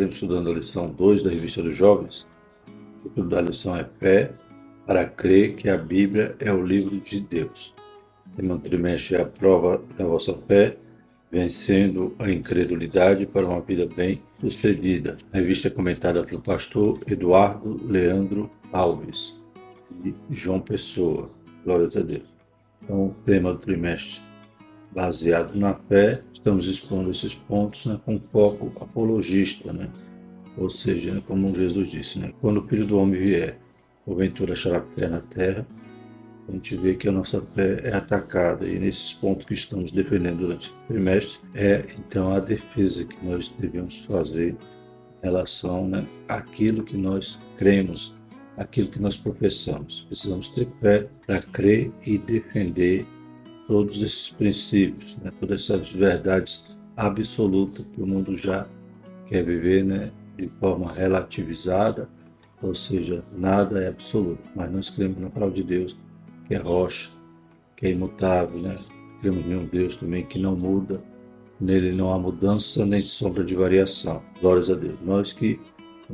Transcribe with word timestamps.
Estaremos 0.00 0.14
estudando 0.14 0.50
a 0.50 0.54
lição 0.54 0.88
2 0.88 1.22
da 1.22 1.28
Revista 1.28 1.62
dos 1.62 1.76
Jovens. 1.76 2.26
O 3.04 3.08
título 3.10 3.28
da 3.28 3.42
lição 3.42 3.76
é 3.76 3.84
Fé 3.98 4.32
para 4.86 5.04
crer 5.04 5.56
que 5.56 5.68
a 5.68 5.76
Bíblia 5.76 6.34
é 6.38 6.50
o 6.50 6.64
livro 6.64 6.98
de 6.98 7.20
Deus. 7.20 7.74
O 8.26 8.36
tema 8.36 8.56
do 8.56 8.62
trimestre 8.62 9.16
é 9.16 9.20
a 9.20 9.26
prova 9.26 9.82
da 9.98 10.06
vossa 10.06 10.32
fé, 10.48 10.78
vencendo 11.30 12.14
a 12.18 12.30
incredulidade 12.30 13.26
para 13.26 13.46
uma 13.46 13.60
vida 13.60 13.86
bem 13.94 14.22
sucedida. 14.40 15.18
A 15.34 15.36
revista 15.36 15.68
é 15.68 15.70
comentada 15.70 16.24
pelo 16.24 16.40
pastor 16.40 17.00
Eduardo 17.06 17.78
Leandro 17.86 18.50
Alves 18.72 19.38
e 20.02 20.14
João 20.30 20.60
Pessoa. 20.60 21.30
Glórias 21.62 21.94
a 21.94 22.00
Deus. 22.00 22.34
Então, 22.82 23.08
o 23.08 23.14
tema 23.26 23.52
do 23.52 23.58
trimestre 23.58 24.29
baseado 24.92 25.54
na 25.54 25.74
fé, 25.74 26.22
estamos 26.32 26.66
expondo 26.66 27.10
esses 27.10 27.34
pontos 27.34 27.86
né, 27.86 27.98
com 28.04 28.20
foco 28.32 28.72
apologista, 28.82 29.72
né? 29.72 29.88
ou 30.56 30.68
seja, 30.68 31.14
né, 31.14 31.22
como 31.26 31.54
Jesus 31.54 31.90
disse, 31.90 32.18
né, 32.18 32.32
quando 32.40 32.58
o 32.58 32.68
Filho 32.68 32.86
do 32.86 32.98
Homem 32.98 33.20
vier, 33.20 33.58
porventura 34.04 34.54
achará 34.54 34.84
fé 34.96 35.08
na 35.08 35.20
terra, 35.20 35.66
a 36.48 36.52
gente 36.52 36.76
vê 36.76 36.94
que 36.94 37.08
a 37.08 37.12
nossa 37.12 37.40
fé 37.54 37.80
é 37.84 37.94
atacada 37.94 38.66
e 38.66 38.78
nesses 38.78 39.12
pontos 39.12 39.46
que 39.46 39.54
estamos 39.54 39.92
defendendo 39.92 40.38
durante 40.38 40.68
o 40.68 40.72
trimestre 40.88 41.38
é 41.54 41.84
então 41.96 42.32
a 42.32 42.40
defesa 42.40 43.04
que 43.04 43.24
nós 43.24 43.48
devemos 43.56 43.98
fazer 43.98 44.50
em 44.50 44.56
relação 45.22 45.86
né, 45.86 46.04
àquilo 46.28 46.82
que 46.82 46.96
nós 46.96 47.38
cremos, 47.56 48.16
aquilo 48.56 48.88
que 48.88 49.00
nós 49.00 49.16
professamos. 49.16 50.04
Precisamos 50.08 50.48
ter 50.48 50.68
fé 50.80 51.06
para 51.24 51.40
crer 51.40 51.92
e 52.04 52.18
defender 52.18 53.06
todos 53.70 54.02
esses 54.02 54.30
princípios, 54.30 55.16
né, 55.18 55.30
todas 55.38 55.60
essas 55.62 55.88
verdades 55.90 56.64
absolutas 56.96 57.86
que 57.94 58.02
o 58.02 58.06
mundo 58.06 58.36
já 58.36 58.66
quer 59.28 59.44
viver 59.44 59.84
né, 59.84 60.10
de 60.36 60.48
forma 60.58 60.92
relativizada, 60.92 62.08
ou 62.60 62.74
seja, 62.74 63.22
nada 63.32 63.80
é 63.80 63.86
absoluto. 63.86 64.42
Mas 64.56 64.72
nós 64.72 64.90
cremos 64.90 65.18
na 65.18 65.30
palavra 65.30 65.54
de 65.54 65.62
Deus, 65.62 65.96
que 66.48 66.54
é 66.56 66.58
rocha, 66.58 67.10
que 67.76 67.86
é 67.86 67.90
imutável, 67.92 68.60
né? 68.60 68.76
Cremos 69.20 69.46
em 69.46 69.54
um 69.54 69.66
Deus 69.66 69.94
também 69.94 70.26
que 70.26 70.38
não 70.40 70.56
muda, 70.56 71.00
nele 71.60 71.92
não 71.92 72.12
há 72.12 72.18
mudança 72.18 72.84
nem 72.84 73.02
sombra 73.02 73.44
de 73.44 73.54
variação. 73.54 74.20
Glórias 74.40 74.68
a 74.68 74.74
Deus. 74.74 74.98
Nós 75.00 75.32
que 75.32 75.60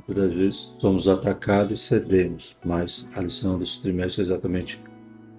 muitas 0.06 0.34
vezes 0.34 0.74
somos 0.78 1.08
atacados 1.08 1.80
e 1.80 1.82
cedemos, 1.82 2.54
mas 2.62 3.06
a 3.14 3.22
lição 3.22 3.58
desse 3.58 3.80
trimestre 3.80 4.20
é 4.20 4.26
exatamente 4.26 4.78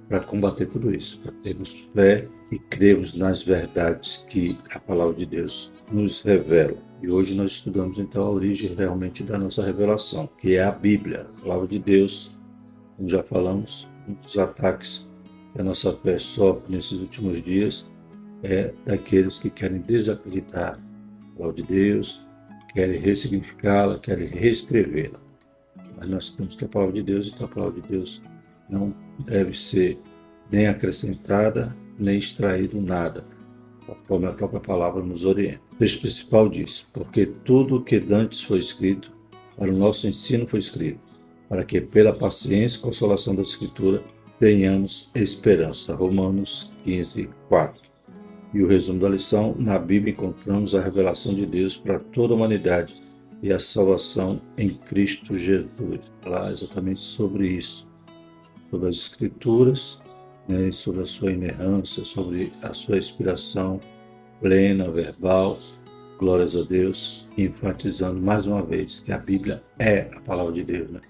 para 0.08 0.22
combater 0.22 0.68
tudo 0.68 0.94
isso, 0.94 1.20
para 1.20 1.32
termos 1.44 1.76
fé 1.94 2.28
e 2.52 2.58
cremos 2.58 3.14
nas 3.14 3.44
verdades 3.44 4.26
que 4.30 4.58
a 4.72 4.80
palavra 4.80 5.14
de 5.14 5.26
Deus 5.26 5.72
nos 5.92 6.22
revela. 6.22 6.78
E 7.02 7.10
hoje 7.10 7.36
nós 7.36 7.52
estudamos 7.52 8.00
então 8.00 8.24
a 8.26 8.30
origem 8.30 8.74
realmente 8.74 9.22
da 9.24 9.38
nossa 9.38 9.64
revelação, 9.64 10.30
que 10.40 10.56
é 10.56 10.64
a 10.64 10.72
Bíblia, 10.72 11.28
a 11.38 11.42
palavra 11.42 11.68
de 11.68 11.78
Deus. 11.78 12.32
Como 12.96 13.10
já 13.10 13.22
falamos, 13.22 13.88
um 14.08 14.14
dos 14.14 14.38
ataques 14.38 15.08
que 15.54 15.62
a 15.62 15.64
nossa 15.64 15.94
fé 15.94 16.18
sofre 16.18 16.64
nesses 16.74 17.00
últimos 17.00 17.44
dias 17.44 17.86
é 18.42 18.74
daqueles 18.86 19.40
que 19.40 19.50
querem 19.50 19.80
desacreditar 19.80 20.80
a 20.80 21.38
palavra 21.38 21.62
de 21.62 21.64
Deus, 21.64 22.26
querem 22.74 23.00
ressignificá-la, 23.00 24.00
querem 24.00 24.28
reescrevê-la. 24.28 25.20
Mas 25.98 26.10
nós 26.10 26.32
temos 26.32 26.56
que 26.56 26.66
a 26.66 26.68
palavra 26.68 26.94
de 26.94 27.04
Deus, 27.04 27.28
então 27.28 27.46
a 27.46 27.50
palavra 27.50 27.82
de 27.82 27.88
Deus 27.88 28.22
não 28.70 28.94
deve 29.20 29.58
ser 29.58 30.00
nem 30.52 30.68
acrescentada, 30.68 31.76
nem 31.98 32.20
extraído 32.20 32.82
nada, 32.82 33.24
como 34.08 34.28
a 34.28 34.34
própria 34.34 34.60
palavra 34.60 35.04
nos 35.04 35.24
orienta. 35.24 35.62
O 35.74 35.76
texto 35.78 36.02
principal 36.02 36.50
diz: 36.50 36.88
Porque 36.94 37.26
tudo 37.26 37.78
o 37.78 37.84
que 37.84 38.00
dantes 38.00 38.42
foi 38.42 38.60
escrito, 38.60 39.12
para 39.56 39.72
o 39.72 39.78
nosso 39.78 40.08
ensino 40.08 40.48
foi 40.48 40.60
escrito, 40.60 41.00
para 41.50 41.64
que 41.64 41.82
pela 41.82 42.14
paciência 42.14 42.78
e 42.78 42.82
consolação 42.82 43.36
da 43.36 43.42
Escritura 43.42 44.04
tenhamos 44.40 45.10
esperança. 45.16 45.96
Romanos 45.96 46.72
15, 46.84 47.30
4. 47.50 47.82
E 48.54 48.62
o 48.62 48.68
resumo 48.68 49.00
da 49.00 49.10
lição: 49.10 49.56
na 49.58 49.80
Bíblia 49.80 50.14
encontramos 50.14 50.76
a 50.76 50.82
revelação 50.82 51.34
de 51.34 51.46
Deus 51.46 51.76
para 51.76 52.00
toda 52.00 52.34
a 52.34 52.38
humanidade 52.38 52.94
e 53.42 53.52
a 53.52 53.60
salvação 53.60 54.42
em 54.58 54.70
Cristo 54.70 55.38
Jesus. 55.38 56.12
Falar 56.22 56.52
exatamente 56.52 57.00
sobre 57.00 57.48
isso 57.48 57.87
sobre 58.70 58.90
as 58.90 58.96
Escrituras, 58.96 60.00
né, 60.48 60.72
sobre 60.72 61.02
a 61.02 61.06
sua 61.06 61.32
inerrância, 61.32 62.04
sobre 62.06 62.52
a 62.62 62.74
sua 62.74 62.98
inspiração 62.98 63.80
plena, 64.40 64.90
verbal, 64.90 65.58
glórias 66.18 66.56
a 66.56 66.64
Deus, 66.64 67.28
enfatizando 67.38 68.20
mais 68.20 68.48
uma 68.48 68.62
vez 68.62 69.00
que 69.00 69.12
a 69.12 69.18
Bíblia 69.18 69.64
é 69.78 70.10
a 70.16 70.20
palavra 70.22 70.54
de 70.54 70.64
Deus. 70.64 70.90
Né? 70.90 71.02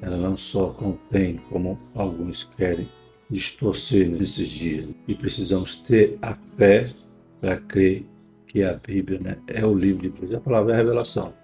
Ela 0.00 0.16
não 0.16 0.36
só 0.36 0.68
contém, 0.70 1.36
como 1.50 1.78
alguns 1.94 2.44
querem 2.56 2.88
distorcer 3.30 4.08
nesses 4.08 4.48
dias, 4.48 4.88
e 5.06 5.14
precisamos 5.14 5.76
ter 5.76 6.18
a 6.22 6.36
fé 6.56 6.92
para 7.40 7.56
crer 7.56 8.04
que 8.46 8.62
a 8.62 8.74
Bíblia 8.74 9.20
né, 9.20 9.38
é 9.46 9.64
o 9.64 9.74
livro 9.74 10.02
de 10.02 10.08
Deus, 10.08 10.32
a 10.32 10.40
palavra 10.40 10.72
é 10.72 10.74
a 10.74 10.78
revelação. 10.78 11.34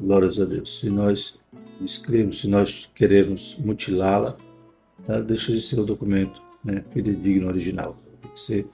Glórias 0.00 0.38
a 0.38 0.44
Deus. 0.44 0.78
Se 0.78 0.90
nós 0.90 1.38
escrevemos, 1.80 2.40
se 2.40 2.48
nós 2.48 2.88
queremos 2.94 3.56
mutilá-la, 3.58 4.36
ela 5.08 5.22
deixa 5.22 5.52
de 5.52 5.60
ser 5.60 5.78
o 5.80 5.84
documento 5.84 6.40
né, 6.64 6.84
fidedigno 6.92 7.48
original. 7.48 7.96
Tem 8.22 8.30
que 8.30 8.40
ser 8.40 8.66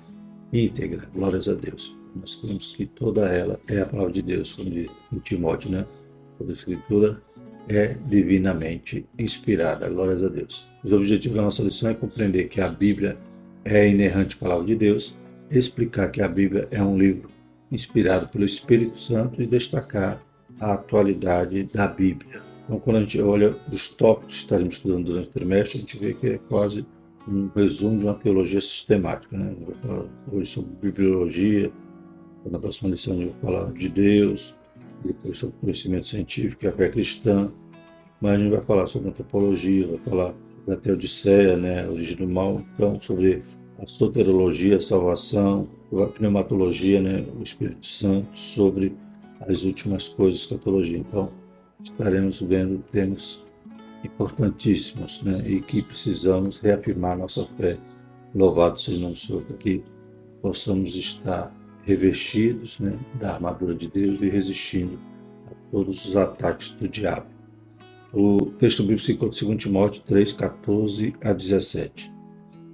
íntegra, 0.53 1.09
glórias 1.15 1.49
a 1.49 1.55
Deus. 1.55 1.97
Nós 2.15 2.35
cremos 2.35 2.75
que 2.75 2.87
toda 2.87 3.27
ela 3.29 3.59
é 3.69 3.81
a 3.81 3.87
palavra 3.87 4.13
de 4.13 4.23
Deus, 4.23 4.53
como 4.53 4.71
diz 4.71 4.91
em 5.13 5.19
Timóteo, 5.19 5.71
né? 5.71 5.87
Toda 6.39 6.53
a 6.53 6.55
escritura 6.55 7.21
é 7.69 7.97
divinamente 8.07 9.07
inspirada, 9.19 9.89
glórias 9.89 10.23
a 10.23 10.29
Deus. 10.29 10.67
Os 10.85 10.93
objetivos 10.93 11.37
da 11.37 11.43
nossa 11.43 11.63
lição 11.63 11.89
é 11.89 11.95
compreender 11.95 12.49
que 12.49 12.61
a 12.61 12.69
Bíblia 12.69 13.17
é 13.65 13.83
a 13.83 13.87
inerrante 13.87 14.37
palavra 14.37 14.67
de 14.67 14.75
Deus, 14.75 15.15
explicar 15.51 16.11
que 16.11 16.21
a 16.21 16.29
Bíblia 16.29 16.69
é 16.71 16.83
um 16.83 16.99
livro 16.99 17.31
inspirado 17.71 18.29
pelo 18.29 18.45
Espírito 18.45 18.99
Santo 18.99 19.41
e 19.41 19.47
destacar 19.47 20.23
a 20.61 20.75
atualidade 20.75 21.65
da 21.65 21.87
Bíblia. 21.87 22.52
Então, 22.73 22.81
quando 22.81 22.97
a 22.97 23.01
gente 23.01 23.21
olha 23.21 23.55
os 23.71 23.91
tópicos 23.91 24.37
que 24.37 24.41
estaremos 24.45 24.77
estudando 24.77 25.05
durante 25.05 25.29
o 25.29 25.31
trimestre, 25.31 25.77
a 25.77 25.81
gente 25.83 25.99
vê 25.99 26.15
que 26.15 26.27
é 26.27 26.39
quase 26.39 26.87
um 27.29 27.51
resumo 27.55 27.99
de 27.99 28.05
uma 28.07 28.15
teologia 28.15 28.63
sistemática. 28.63 29.37
Né? 29.37 29.55
Hoje 30.33 30.53
sobre 30.53 30.71
bibliologia, 30.81 31.71
na 32.51 32.59
próxima 32.59 32.89
lição 32.89 33.13
a 33.13 33.17
gente 33.17 33.33
vai 33.33 33.41
falar 33.43 33.73
de 33.75 33.91
Deus, 33.91 34.55
depois 35.05 35.37
sobre 35.37 35.55
conhecimento 35.61 36.07
científico 36.07 36.65
e 36.65 36.69
a 36.69 36.73
fé 36.73 36.89
cristã, 36.89 37.53
mas 38.19 38.33
a 38.33 38.39
gente 38.39 38.51
vai 38.51 38.63
falar 38.63 38.87
sobre 38.87 39.11
antropologia, 39.11 39.87
vai 39.89 39.99
falar 39.99 40.35
sobre 40.61 40.73
a 40.73 40.77
teodiceia, 40.79 41.57
né? 41.59 41.85
a 41.85 41.91
origem 41.91 42.17
do 42.17 42.27
mal, 42.27 42.65
então 42.75 42.99
sobre 43.03 43.39
a 43.79 43.87
soterologia, 43.87 44.79
a 44.79 44.81
salvação, 44.81 45.69
a 45.93 46.07
pneumatologia, 46.07 47.03
né? 47.03 47.23
o 47.39 47.43
Espírito 47.43 47.87
Santo, 47.87 48.35
sobre 48.39 48.97
as 49.47 49.63
últimas 49.63 50.09
coisas, 50.09 50.41
escatologia. 50.41 50.97
Então, 50.97 51.42
estaremos 51.83 52.41
vendo 52.41 52.83
temas 52.91 53.43
importantíssimos 54.05 55.23
né, 55.23 55.43
e 55.47 55.61
que 55.61 55.83
precisamos 55.83 56.59
reafirmar 56.59 57.17
nossa 57.17 57.47
fé. 57.57 57.77
Louvado 58.35 58.81
seja 58.81 58.99
o 58.99 59.01
nome 59.01 59.17
Senhor, 59.17 59.43
para 59.43 59.57
que 59.57 59.85
possamos 60.41 60.97
estar 60.97 61.55
revestidos 61.85 62.79
né, 62.79 62.97
da 63.21 63.35
armadura 63.35 63.75
de 63.75 63.89
Deus 63.89 64.21
e 64.23 64.29
resistindo 64.29 64.99
a 65.47 65.71
todos 65.71 66.05
os 66.05 66.17
ataques 66.17 66.71
do 66.71 66.89
diabo. 66.89 67.27
O 68.13 68.47
texto 68.59 68.83
bíblico 68.83 69.03
se 69.03 69.13
encontra 69.13 69.45
em 69.45 69.49
2 69.49 69.63
Timóteo 69.63 70.03
3, 70.07 70.33
14 70.33 71.15
a 71.23 71.33
17. 71.33 72.13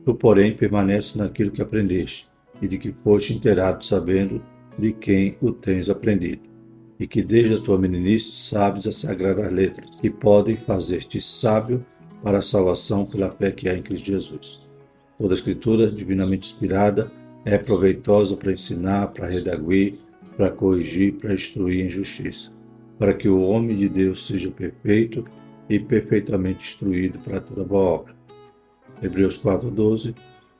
Tu, 0.04 0.14
porém, 0.14 0.56
permanece 0.56 1.16
naquilo 1.16 1.50
que 1.50 1.62
aprendeste 1.62 2.28
e 2.60 2.66
de 2.66 2.78
que 2.78 2.92
foste 3.04 3.34
inteirado, 3.34 3.84
sabendo 3.84 4.42
de 4.78 4.92
quem 4.92 5.36
o 5.40 5.52
tens 5.52 5.88
aprendido 5.88 6.47
e 6.98 7.06
que 7.06 7.22
desde 7.22 7.54
a 7.54 7.60
tua 7.60 7.78
meninice 7.78 8.32
sabes 8.32 8.86
as 8.86 8.96
sagradas 8.96 9.52
letras, 9.52 9.90
que 10.00 10.10
podem 10.10 10.56
fazer-te 10.56 11.20
sábio 11.20 11.84
para 12.22 12.38
a 12.38 12.42
salvação 12.42 13.06
pela 13.06 13.30
fé 13.30 13.50
que 13.50 13.68
há 13.68 13.76
em 13.76 13.82
Cristo 13.82 14.06
Jesus. 14.06 14.66
Toda 15.16 15.34
a 15.34 15.36
escritura, 15.36 15.90
divinamente 15.90 16.52
inspirada, 16.52 17.10
é 17.44 17.56
proveitosa 17.56 18.36
para 18.36 18.52
ensinar, 18.52 19.08
para 19.08 19.28
redaguir, 19.28 19.94
para 20.36 20.50
corrigir, 20.50 21.14
para 21.14 21.34
instruir 21.34 21.86
em 21.86 21.90
justiça, 21.90 22.52
para 22.98 23.14
que 23.14 23.28
o 23.28 23.40
homem 23.40 23.76
de 23.76 23.88
Deus 23.88 24.26
seja 24.26 24.50
perfeito 24.50 25.24
e 25.68 25.78
perfeitamente 25.78 26.60
instruído 26.60 27.18
para 27.18 27.40
toda 27.40 27.64
boa 27.64 27.84
obra. 27.84 28.16
Hebreus 29.02 29.38
4:12 29.38 30.14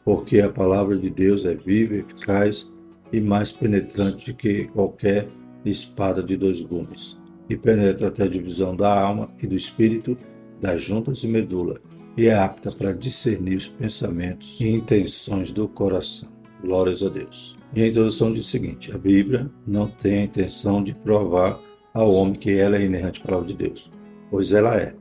Porque 0.04 0.40
a 0.40 0.48
palavra 0.48 0.96
de 0.96 1.10
Deus 1.10 1.44
é 1.44 1.54
viva, 1.54 1.96
eficaz 1.96 2.70
e 3.12 3.20
mais 3.20 3.50
penetrante 3.50 4.32
que 4.32 4.64
qualquer 4.64 5.28
espada 5.70 6.22
de 6.22 6.36
dois 6.36 6.60
gumes, 6.60 7.18
e 7.48 7.56
penetra 7.56 8.08
até 8.08 8.24
a 8.24 8.28
divisão 8.28 8.76
da 8.76 9.00
alma 9.00 9.30
e 9.42 9.46
do 9.46 9.54
espírito, 9.54 10.16
das 10.60 10.82
juntas 10.82 11.22
e 11.22 11.28
medula, 11.28 11.80
e 12.16 12.26
é 12.26 12.34
apta 12.34 12.72
para 12.72 12.92
discernir 12.92 13.56
os 13.56 13.68
pensamentos 13.68 14.60
e 14.60 14.68
intenções 14.68 15.50
do 15.50 15.68
coração. 15.68 16.28
Glórias 16.60 17.02
a 17.02 17.08
Deus. 17.08 17.56
E 17.74 17.82
a 17.82 17.86
introdução 17.86 18.32
diz 18.32 18.46
o 18.46 18.50
seguinte: 18.50 18.92
a 18.92 18.98
Bíblia 18.98 19.50
não 19.66 19.86
tem 19.86 20.20
a 20.20 20.24
intenção 20.24 20.82
de 20.82 20.92
provar 20.92 21.60
ao 21.94 22.12
homem 22.12 22.34
que 22.34 22.52
ela 22.52 22.76
é 22.76 22.84
inerrante 22.84 23.20
palavra 23.20 23.46
de 23.46 23.54
Deus, 23.54 23.90
pois 24.30 24.52
ela 24.52 24.76
é. 24.76 24.94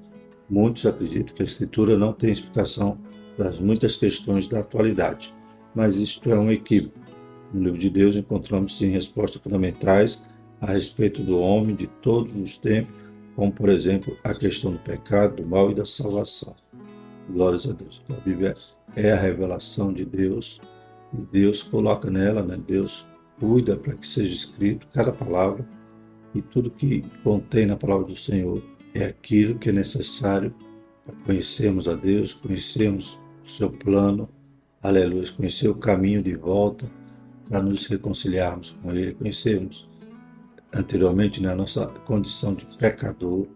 Muitos 0.49 0.85
acreditam 0.85 1.35
que 1.35 1.41
a 1.41 1.45
Escritura 1.45 1.97
não 1.97 2.13
tem 2.13 2.31
explicação 2.31 2.97
para 3.35 3.51
muitas 3.59 3.97
questões 3.97 4.47
da 4.47 4.59
atualidade, 4.59 5.33
mas 5.75 5.97
isto 5.97 6.31
é 6.31 6.39
um 6.39 6.51
equívoco. 6.51 6.97
No 7.53 7.63
livro 7.63 7.79
de 7.79 7.89
Deus 7.89 8.15
encontramos 8.15 8.77
sim 8.77 8.89
respostas 8.89 9.41
fundamentais 9.41 10.21
a 10.59 10.67
respeito 10.67 11.21
do 11.21 11.39
homem 11.39 11.75
de 11.75 11.87
todos 11.87 12.35
os 12.35 12.57
tempos, 12.57 12.93
como 13.35 13.51
por 13.51 13.69
exemplo 13.69 14.17
a 14.23 14.33
questão 14.33 14.71
do 14.71 14.79
pecado, 14.79 15.41
do 15.41 15.47
mal 15.47 15.71
e 15.71 15.75
da 15.75 15.85
salvação. 15.85 16.55
Glórias 17.29 17.67
a 17.67 17.73
Deus. 17.73 18.01
Então, 18.03 18.17
a 18.17 18.21
Bíblia 18.21 18.55
é 18.95 19.11
a 19.11 19.19
revelação 19.19 19.93
de 19.93 20.05
Deus 20.05 20.59
e 21.13 21.17
Deus 21.17 21.61
coloca 21.61 22.09
nela, 22.09 22.41
né? 22.41 22.57
Deus 22.57 23.05
cuida 23.39 23.75
para 23.75 23.93
que 23.93 24.07
seja 24.07 24.33
escrito 24.33 24.87
cada 24.93 25.11
palavra 25.11 25.65
e 26.33 26.41
tudo 26.41 26.71
que 26.71 27.03
contém 27.23 27.65
na 27.65 27.75
palavra 27.75 28.07
do 28.07 28.15
Senhor 28.15 28.61
é 28.93 29.05
aquilo 29.05 29.59
que 29.59 29.69
é 29.69 29.71
necessário 29.71 30.53
para 31.05 31.15
conhecermos 31.25 31.87
a 31.87 31.93
Deus, 31.93 32.33
conhecermos 32.33 33.19
o 33.45 33.49
seu 33.49 33.69
plano, 33.69 34.27
aleluia, 34.81 35.31
conhecer 35.31 35.67
o 35.67 35.75
caminho 35.75 36.21
de 36.21 36.35
volta 36.35 36.85
para 37.49 37.61
nos 37.61 37.85
reconciliarmos 37.85 38.71
com 38.81 38.91
Ele, 38.91 39.13
conhecermos 39.13 39.87
anteriormente 40.77 41.41
né, 41.41 41.53
nossa 41.53 41.87
condição 42.05 42.53
de 42.53 42.65
pecador, 42.77 43.47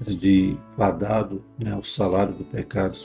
de 0.00 0.56
fadado 0.76 1.44
né, 1.58 1.72
ao 1.72 1.84
salário 1.84 2.34
do 2.34 2.44
pecado, 2.44 2.96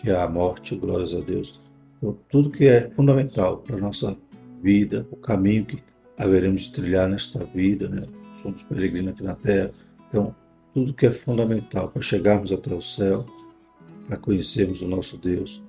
que 0.00 0.10
é 0.10 0.16
a 0.16 0.28
morte, 0.28 0.74
glórias 0.74 1.14
a 1.14 1.20
Deus. 1.20 1.62
Então, 1.96 2.16
tudo 2.28 2.50
que 2.50 2.66
é 2.66 2.90
fundamental 2.90 3.58
para 3.58 3.76
a 3.76 3.80
nossa 3.80 4.16
vida, 4.60 5.06
o 5.10 5.16
caminho 5.16 5.64
que 5.64 5.78
haveremos 6.18 6.62
de 6.62 6.72
trilhar 6.72 7.08
nesta 7.08 7.44
vida, 7.44 7.88
né? 7.88 8.06
somos 8.42 8.62
peregrinos 8.64 9.12
aqui 9.12 9.22
na 9.22 9.34
Terra. 9.34 9.70
Então, 10.08 10.34
tudo 10.74 10.94
que 10.94 11.06
é 11.06 11.12
fundamental 11.12 11.88
para 11.88 12.02
chegarmos 12.02 12.52
até 12.52 12.74
o 12.74 12.82
céu, 12.82 13.24
para 14.06 14.16
conhecermos 14.16 14.82
o 14.82 14.88
nosso 14.88 15.16
Deus, 15.16 15.62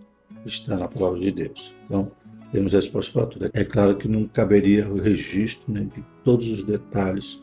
está 0.46 0.76
na 0.78 0.88
palavra 0.88 1.20
de 1.20 1.32
Deus. 1.32 1.74
Então, 1.86 2.12
temos 2.54 2.72
resposta 2.72 3.12
para 3.12 3.26
tudo. 3.26 3.50
É 3.52 3.64
claro 3.64 3.98
que 3.98 4.08
não 4.08 4.28
caberia 4.28 4.88
o 4.88 5.02
registro 5.02 5.74
né, 5.74 5.88
de 5.94 6.04
todos 6.24 6.48
os 6.48 6.64
detalhes, 6.64 7.42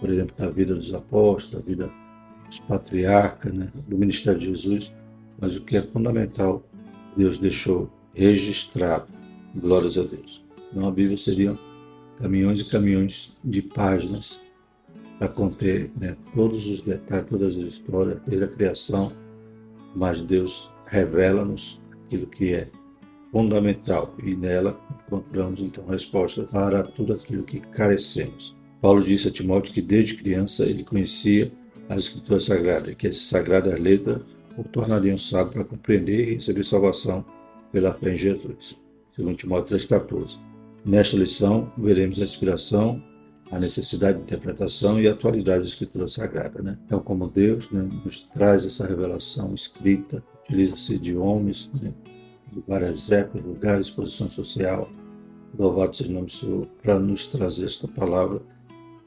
por 0.00 0.08
exemplo, 0.08 0.34
da 0.34 0.48
vida 0.48 0.74
dos 0.74 0.94
apóstolos, 0.94 1.62
da 1.62 1.70
vida 1.70 1.90
dos 2.48 2.58
patriarcas, 2.60 3.52
né, 3.52 3.68
do 3.86 3.98
ministério 3.98 4.40
de 4.40 4.46
Jesus, 4.46 4.94
mas 5.38 5.56
o 5.56 5.60
que 5.60 5.76
é 5.76 5.82
fundamental, 5.82 6.66
Deus 7.14 7.36
deixou 7.38 7.90
registrado. 8.14 9.06
Glórias 9.54 9.98
a 9.98 10.02
Deus. 10.02 10.42
Então 10.70 10.88
a 10.88 10.90
Bíblia 10.90 11.18
seria 11.18 11.54
caminhões 12.18 12.60
e 12.60 12.64
caminhões 12.64 13.38
de 13.44 13.60
páginas 13.60 14.40
para 15.18 15.28
conter 15.28 15.90
né, 15.98 16.16
todos 16.34 16.66
os 16.66 16.80
detalhes, 16.80 17.28
todas 17.28 17.56
as 17.56 17.62
histórias, 17.62 18.18
desde 18.26 18.44
a 18.44 18.48
criação, 18.48 19.12
mas 19.94 20.22
Deus 20.22 20.70
revela-nos 20.86 21.80
aquilo 22.06 22.26
que 22.26 22.54
é 22.54 22.68
fundamental 23.36 24.14
e 24.24 24.34
nela 24.34 24.80
encontramos 25.06 25.60
então 25.60 25.84
resposta 25.86 26.44
para 26.44 26.82
tudo 26.82 27.12
aquilo 27.12 27.42
que 27.42 27.60
carecemos. 27.60 28.56
Paulo 28.80 29.04
disse 29.04 29.28
a 29.28 29.30
Timóteo 29.30 29.74
que 29.74 29.82
desde 29.82 30.14
criança 30.14 30.64
ele 30.64 30.82
conhecia 30.82 31.52
as 31.86 31.98
Escrituras 31.98 32.44
Sagradas, 32.44 32.94
que 32.94 33.06
essas 33.06 33.26
sagradas 33.26 33.78
letras 33.78 34.22
o 34.56 34.64
tornariam 34.64 35.18
sábio 35.18 35.52
para 35.52 35.64
compreender 35.64 36.30
e 36.30 36.34
receber 36.36 36.64
salvação 36.64 37.26
pela 37.70 37.92
fé 37.92 38.14
em 38.14 38.16
Jesus. 38.16 38.80
Segundo 39.10 39.36
Timóteo 39.36 39.76
3,14. 39.76 40.38
Nesta 40.82 41.18
lição, 41.18 41.70
veremos 41.76 42.18
a 42.18 42.24
inspiração 42.24 43.02
a 43.52 43.60
necessidade 43.60 44.16
de 44.16 44.24
interpretação 44.24 45.00
e 45.00 45.06
a 45.06 45.12
atualidade 45.12 45.62
da 45.62 45.68
Escritura 45.68 46.08
Sagrada. 46.08 46.60
Né? 46.62 46.76
Então, 46.84 46.98
como 46.98 47.28
Deus 47.28 47.70
né, 47.70 47.86
nos 48.04 48.20
traz 48.34 48.64
essa 48.64 48.84
revelação 48.84 49.54
escrita, 49.54 50.20
utiliza-se 50.42 50.98
de 50.98 51.16
homens, 51.16 51.70
né, 51.80 51.92
várias 52.66 53.10
épocas, 53.10 53.44
lugares, 53.44 53.90
posição 53.90 54.30
social. 54.30 54.88
Louvado 55.58 55.96
seja 55.96 56.10
o 56.10 56.12
nome 56.12 56.26
do 56.26 56.32
Senhor, 56.32 56.66
para 56.82 56.98
nos 56.98 57.26
trazer 57.26 57.66
esta 57.66 57.88
palavra. 57.88 58.40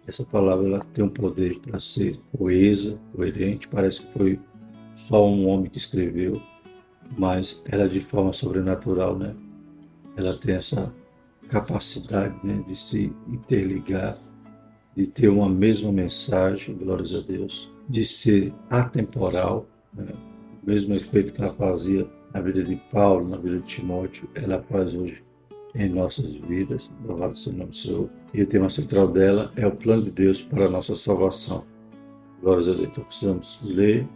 Essa 0.08 0.24
palavra 0.24 0.68
ela 0.68 0.80
tem 0.80 1.04
um 1.04 1.10
poder 1.10 1.60
para 1.60 1.80
ser 1.80 2.20
coesa, 2.36 3.00
coerente. 3.16 3.68
Parece 3.68 4.02
que 4.02 4.12
foi 4.14 4.40
só 4.96 5.28
um 5.28 5.48
homem 5.48 5.70
que 5.70 5.78
escreveu, 5.78 6.42
mas 7.18 7.62
ela 7.66 7.88
de 7.88 8.02
forma 8.02 8.34
sobrenatural, 8.34 9.18
né? 9.18 9.36
Ela 10.18 10.36
tem 10.38 10.56
essa 10.56 10.92
capacidade 11.48 12.36
né, 12.44 12.64
de 12.68 12.76
se 12.76 13.14
interligar 13.28 14.20
de 15.00 15.08
ter 15.08 15.30
uma 15.30 15.48
mesma 15.48 15.94
mensagem, 15.94 16.76
glórias 16.76 17.16
a 17.16 17.22
Deus, 17.22 17.72
de 17.88 18.04
ser 18.04 18.54
atemporal, 18.70 19.66
né? 19.94 20.12
o 20.62 20.70
mesmo 20.70 20.94
efeito 20.94 21.32
que 21.32 21.42
ela 21.42 21.54
fazia 21.54 22.06
na 22.34 22.42
vida 22.42 22.64
de 22.64 22.76
Paulo, 22.92 23.28
na 23.28 23.38
vida 23.38 23.58
de 23.58 23.64
Timóteo, 23.64 24.30
ela 24.36 24.64
faz 24.70 24.94
hoje 24.94 25.24
em 25.76 25.90
nossas 25.90 26.34
vidas, 26.34 26.90
louvado 27.06 27.38
seja 27.38 27.52
o 27.52 27.60
nome 27.60 27.72
do 27.72 27.76
Senhor. 27.76 28.10
E 28.34 28.42
o 28.42 28.46
tema 28.46 28.70
central 28.70 29.08
dela 29.08 29.52
é 29.56 29.66
o 29.66 29.72
plano 29.72 30.04
de 30.04 30.12
Deus 30.12 30.42
para 30.42 30.66
a 30.66 30.70
nossa 30.70 30.96
salvação. 30.96 31.64
Glórias 32.42 32.68
a 32.68 32.74
Deus. 32.74 32.88
Então 32.88 33.04
precisamos 33.04 33.60
ler 33.64 34.08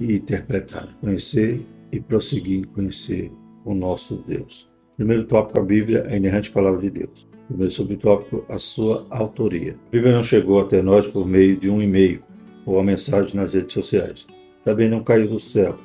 e 0.00 0.16
interpretar, 0.16 0.88
conhecer 1.00 1.64
e 1.92 2.00
prosseguir 2.00 2.60
em 2.60 2.64
conhecer 2.64 3.32
o 3.64 3.74
nosso 3.74 4.16
Deus. 4.26 4.68
Primeiro 4.96 5.24
tópico, 5.24 5.60
a 5.60 5.62
Bíblia, 5.62 6.06
a 6.08 6.16
inerrante 6.16 6.50
palavra 6.50 6.80
de 6.80 6.90
Deus. 6.90 7.28
Primeiro 7.46 7.72
subtópico, 7.72 8.44
a 8.48 8.58
sua 8.58 9.06
autoria. 9.10 9.76
A 9.88 9.90
Bíblia 9.90 10.12
não 10.12 10.24
chegou 10.24 10.60
até 10.60 10.82
nós 10.82 11.06
por 11.06 11.26
meio 11.26 11.56
de 11.56 11.70
um 11.70 11.80
e-mail 11.80 12.22
ou 12.66 12.74
uma 12.74 12.84
mensagem 12.84 13.36
nas 13.36 13.54
redes 13.54 13.72
sociais. 13.72 14.26
Também 14.64 14.88
não 14.88 15.02
caiu 15.02 15.28
do 15.28 15.40
céu 15.40 15.78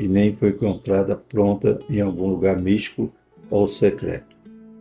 e 0.00 0.08
nem 0.08 0.34
foi 0.34 0.50
encontrada 0.50 1.16
pronta 1.16 1.80
em 1.88 2.00
algum 2.00 2.28
lugar 2.28 2.60
místico 2.60 3.12
ou 3.50 3.66
secreto. 3.68 4.36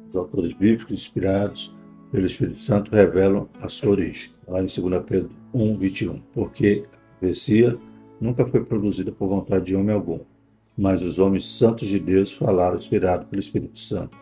Os 0.09 0.15
autores 0.15 0.53
bíblicos 0.53 0.93
inspirados 0.93 1.73
pelo 2.11 2.25
Espírito 2.25 2.61
Santo 2.61 2.91
revelam 2.91 3.47
a 3.61 3.69
sua 3.69 3.91
origem, 3.91 4.31
lá 4.47 4.61
em 4.61 4.65
2 4.65 5.03
Pedro 5.05 5.29
1, 5.53 5.77
21. 5.77 6.21
Porque 6.33 6.85
a 6.93 7.19
profecia 7.19 7.77
nunca 8.19 8.45
foi 8.45 8.63
produzida 8.63 9.11
por 9.11 9.27
vontade 9.27 9.65
de 9.65 9.75
homem 9.75 9.93
algum, 9.93 10.19
mas 10.77 11.01
os 11.01 11.19
homens 11.19 11.45
santos 11.45 11.87
de 11.87 11.99
Deus 11.99 12.31
falaram 12.31 12.77
inspirados 12.77 13.27
pelo 13.27 13.41
Espírito 13.41 13.79
Santo 13.79 14.17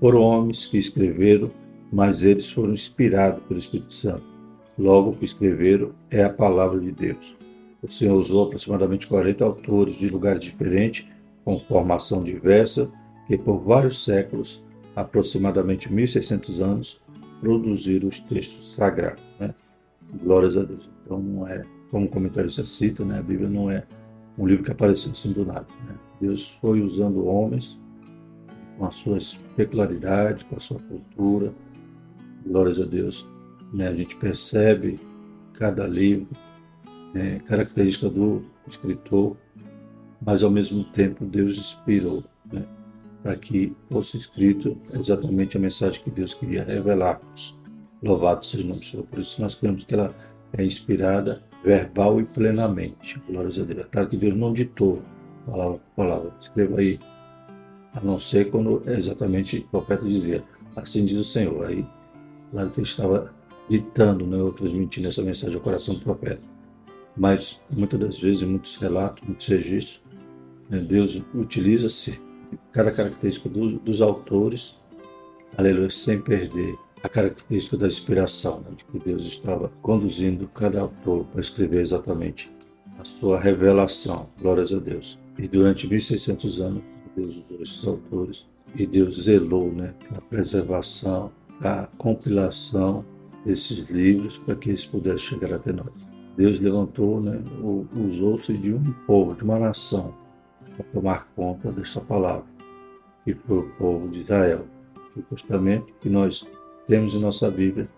foram 0.00 0.20
homens 0.20 0.66
que 0.66 0.78
escreveram, 0.78 1.50
mas 1.92 2.22
eles 2.22 2.50
foram 2.50 2.72
inspirados 2.72 3.42
pelo 3.44 3.58
Espírito 3.58 3.92
Santo. 3.92 4.22
Logo, 4.78 5.10
o 5.10 5.16
que 5.16 5.24
escreveram 5.24 5.90
é 6.10 6.22
a 6.22 6.30
palavra 6.32 6.78
de 6.78 6.92
Deus. 6.92 7.36
O 7.82 7.90
Senhor 7.90 8.20
usou 8.20 8.46
aproximadamente 8.46 9.06
40 9.06 9.44
autores 9.44 9.96
de 9.96 10.08
lugares 10.08 10.40
diferentes, 10.40 11.06
com 11.44 11.58
formação 11.60 12.22
diversa, 12.22 12.90
que 13.26 13.38
por 13.38 13.58
vários 13.60 14.04
séculos, 14.04 14.62
aproximadamente 14.96 15.88
1.600 15.88 16.60
anos, 16.60 17.00
produziram 17.40 18.08
os 18.08 18.20
textos 18.20 18.72
sagrados. 18.74 19.22
Né? 19.38 19.54
Glórias 20.22 20.56
a 20.56 20.62
Deus. 20.62 20.90
Então, 21.04 21.20
não 21.20 21.46
é, 21.46 21.62
como 21.90 22.06
o 22.06 22.08
comentarista 22.08 22.64
cita, 22.64 23.04
né? 23.04 23.18
a 23.18 23.22
Bíblia 23.22 23.48
não 23.48 23.70
é 23.70 23.84
um 24.36 24.46
livro 24.46 24.64
que 24.64 24.72
apareceu 24.72 25.12
assim 25.12 25.32
do 25.32 25.44
nada. 25.44 25.66
Né? 25.86 25.94
Deus 26.20 26.50
foi 26.60 26.80
usando 26.80 27.26
homens 27.26 27.78
com 28.76 28.86
as 28.86 28.94
suas 28.96 29.38
peculiaridades, 29.56 30.42
com 30.44 30.56
a 30.56 30.60
sua 30.60 30.78
cultura. 30.78 31.52
Glórias 32.44 32.80
a 32.80 32.84
Deus. 32.84 33.26
Né? 33.72 33.88
A 33.88 33.94
gente 33.94 34.16
percebe 34.16 34.98
cada 35.52 35.86
livro, 35.86 36.28
né? 37.14 37.40
característica 37.46 38.08
do 38.08 38.44
escritor, 38.66 39.36
mas 40.20 40.42
ao 40.42 40.50
mesmo 40.50 40.84
tempo 40.84 41.24
Deus 41.24 41.58
inspirou 41.58 42.24
né? 42.52 42.64
para 43.22 43.36
que 43.36 43.74
fosse 43.88 44.16
escrito 44.16 44.76
exatamente 44.92 45.56
a 45.56 45.60
mensagem 45.60 46.02
que 46.02 46.10
Deus 46.10 46.34
queria 46.34 46.64
revelar-nos. 46.64 47.58
Louvado 48.02 48.46
seja 48.46 48.64
o 48.64 48.66
nome 48.66 48.80
do 48.80 48.86
Senhor. 48.86 49.04
Por 49.06 49.18
isso 49.18 49.40
nós 49.42 49.54
cremos 49.54 49.84
que 49.84 49.94
ela 49.94 50.14
é 50.52 50.64
inspirada 50.64 51.42
verbal 51.64 52.20
e 52.20 52.24
plenamente. 52.24 53.20
Glórias 53.28 53.58
a 53.58 53.64
Deus. 53.64 53.80
É 53.80 53.84
claro 53.84 54.08
que 54.08 54.16
Deus 54.16 54.36
não 54.36 54.52
ditou 54.52 55.02
palavra 55.46 55.78
por 55.78 56.04
palavra. 56.04 56.32
Escreva 56.40 56.78
aí 56.78 56.98
a 57.92 58.00
não 58.00 58.20
ser 58.20 58.50
quando 58.50 58.82
exatamente 58.86 59.58
o 59.58 59.68
profeta 59.68 60.06
dizia, 60.06 60.44
assim 60.76 61.04
diz 61.04 61.18
o 61.18 61.24
Senhor. 61.24 61.66
Aí, 61.66 61.84
claro 62.50 62.70
que 62.70 62.80
ele 62.80 62.86
estava 62.86 63.34
ditando, 63.68 64.26
né, 64.26 64.36
ou 64.38 64.52
transmitindo 64.52 65.08
essa 65.08 65.22
mensagem 65.22 65.56
ao 65.56 65.60
coração 65.60 65.94
do 65.94 66.00
profeta. 66.00 66.47
Mas, 67.18 67.60
muitas 67.68 67.98
das 67.98 68.18
vezes, 68.18 68.44
muitos 68.44 68.76
relatos, 68.76 69.26
muitos 69.26 69.46
registros, 69.46 70.00
né, 70.70 70.78
Deus 70.78 71.20
utiliza-se 71.34 72.20
cada 72.72 72.92
característica 72.92 73.48
do, 73.48 73.78
dos 73.78 74.00
autores, 74.00 74.78
aleluia, 75.56 75.90
sem 75.90 76.20
perder 76.20 76.76
a 77.02 77.08
característica 77.08 77.76
da 77.76 77.88
inspiração, 77.88 78.60
né, 78.60 78.70
de 78.76 78.84
que 78.84 78.98
Deus 79.04 79.24
estava 79.26 79.70
conduzindo 79.82 80.46
cada 80.48 80.80
autor 80.80 81.24
para 81.24 81.40
escrever 81.40 81.80
exatamente 81.80 82.52
a 82.98 83.04
sua 83.04 83.40
revelação. 83.40 84.28
Glórias 84.40 84.72
a 84.72 84.78
Deus. 84.78 85.18
E 85.36 85.48
durante 85.48 85.88
1600 85.88 86.60
anos, 86.60 86.82
Deus 87.16 87.36
usou 87.36 87.62
esses 87.62 87.86
autores 87.86 88.46
e 88.76 88.86
Deus 88.86 89.24
zelou 89.24 89.72
né, 89.72 89.92
a 90.16 90.20
preservação, 90.20 91.32
a 91.60 91.88
compilação 91.98 93.04
desses 93.44 93.88
livros 93.90 94.38
para 94.38 94.54
que 94.54 94.68
eles 94.68 94.84
pudessem 94.84 95.18
chegar 95.18 95.52
até 95.52 95.72
nós. 95.72 96.07
Deus 96.38 96.60
levantou, 96.60 97.20
né, 97.20 97.42
usou-se 97.96 98.56
de 98.56 98.72
um 98.72 98.92
povo, 99.08 99.34
de 99.34 99.42
uma 99.42 99.58
nação, 99.58 100.14
para 100.76 100.86
tomar 100.92 101.28
conta 101.34 101.72
dessa 101.72 102.00
palavra, 102.00 102.46
que 103.24 103.34
foi 103.34 103.58
o 103.58 103.68
povo 103.70 104.08
de 104.08 104.20
Israel. 104.20 104.64
O 105.16 105.22
Testamento 105.34 105.92
que 106.00 106.08
nós 106.08 106.46
temos 106.86 107.16
em 107.16 107.18
nossa 107.18 107.50
Bíblia 107.50 107.88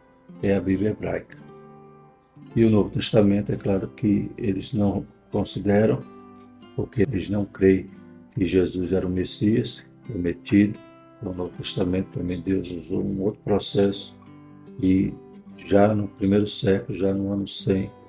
é 0.42 0.56
a 0.56 0.60
Bíblia 0.60 0.88
hebraica. 0.88 1.36
E 2.56 2.64
o 2.64 2.70
Novo 2.70 2.88
Testamento, 2.88 3.52
é 3.52 3.56
claro 3.56 3.88
que 3.88 4.30
eles 4.38 4.72
não 4.72 5.06
consideram, 5.30 6.00
porque 6.74 7.02
eles 7.02 7.28
não 7.28 7.44
creem 7.44 7.90
que 8.34 8.46
Jesus 8.46 8.94
era 8.94 9.06
o 9.06 9.10
Messias 9.10 9.84
prometido. 10.06 10.78
No 11.22 11.34
Novo 11.34 11.52
Testamento 11.58 12.18
também 12.18 12.40
Deus 12.40 12.70
usou 12.70 13.04
um 13.04 13.22
outro 13.22 13.40
processo 13.44 14.16
e 14.82 15.12
já 15.58 15.94
no 15.94 16.08
primeiro 16.08 16.46
século, 16.46 16.96
já 16.96 17.12
no 17.12 17.30
ano 17.30 17.46
100, 17.46 17.99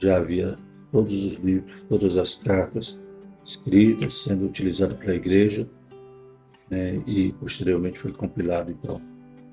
já 0.00 0.16
havia 0.16 0.58
todos 0.90 1.14
os 1.14 1.34
livros, 1.38 1.82
todas 1.84 2.16
as 2.16 2.34
cartas 2.34 2.98
escritas 3.44 4.22
sendo 4.22 4.46
utilizadas 4.46 4.96
pela 4.96 5.14
igreja 5.14 5.68
né, 6.68 7.02
e 7.06 7.32
posteriormente 7.32 7.98
foi 7.98 8.12
compilado 8.12 8.70
então 8.70 9.00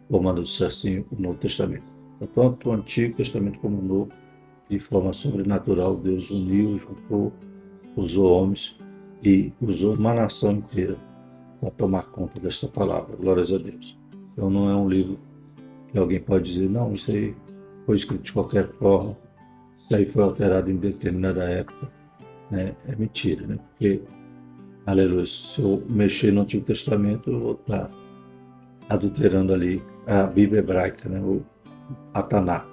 formando-se 0.10 0.64
assim 0.64 1.06
o 1.12 1.22
Novo 1.22 1.38
Testamento. 1.38 1.86
Tanto 2.34 2.70
o 2.70 2.74
Antigo 2.74 3.18
Testamento 3.18 3.60
como 3.60 3.80
o 3.80 3.84
Novo, 3.84 4.12
de 4.70 4.80
forma 4.80 5.14
sobrenatural, 5.14 5.96
Deus 5.96 6.30
uniu, 6.30 6.78
juntou, 6.80 7.32
usou 7.96 8.32
homens 8.32 8.76
e 9.24 9.52
usou 9.62 9.96
uma 9.96 10.14
nação 10.14 10.54
inteira 10.54 10.98
para 11.60 11.72
tomar 11.72 12.04
conta 12.04 12.40
desta 12.40 12.68
palavra. 12.68 13.16
Glórias 13.16 13.52
a 13.52 13.58
Deus. 13.58 13.98
Então 14.34 14.50
não 14.50 14.70
é 14.70 14.76
um 14.76 14.88
livro 14.88 15.16
que 15.92 15.98
alguém 15.98 16.20
pode 16.20 16.52
dizer, 16.52 16.70
não, 16.70 16.94
isso 16.94 17.12
aí 17.12 17.36
foi 17.86 17.96
escrito 17.96 18.24
de 18.24 18.34
qualquer 18.34 18.68
forma, 18.74 19.18
isso 19.88 19.96
aí 19.96 20.06
foi 20.06 20.22
alterado 20.22 20.70
em 20.70 20.76
determinada 20.76 21.46
época. 21.46 21.90
Né? 22.52 22.76
É 22.86 22.96
mentira, 22.96 23.48
né? 23.48 23.58
Porque, 23.70 24.02
aleluia, 24.86 25.26
se 25.26 25.62
eu 25.62 25.82
mexer 25.90 26.34
no 26.34 26.42
Antigo 26.42 26.66
Testamento, 26.66 27.32
eu 27.32 27.40
vou 27.40 27.54
estar 27.54 27.90
adulterando 28.90 29.54
ali 29.54 29.82
a 30.06 30.24
Bíblia 30.24 30.60
hebraica, 30.60 31.08
né? 31.08 31.22
o 31.22 31.42
Ataná. 32.14 32.66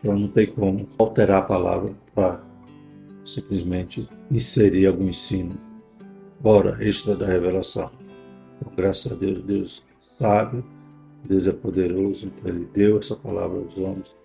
Então 0.00 0.18
não 0.18 0.26
tem 0.26 0.48
como 0.48 0.88
alterar 0.98 1.38
a 1.38 1.46
palavra 1.46 1.94
para 2.12 2.40
simplesmente 3.24 4.08
inserir 4.28 4.86
algum 4.86 5.08
ensino 5.08 5.56
fora 6.42 6.76
extra 6.80 7.16
da 7.16 7.26
revelação. 7.26 7.90
Então, 8.56 8.72
graças 8.74 9.12
a 9.12 9.14
Deus, 9.14 9.42
Deus 9.44 9.82
sabe, 10.00 10.64
Deus 11.24 11.46
é 11.46 11.52
poderoso, 11.52 12.26
então 12.26 12.52
Ele 12.52 12.68
deu 12.72 12.98
essa 12.98 13.14
palavra 13.14 13.58
aos 13.58 13.76
homens, 13.78 14.16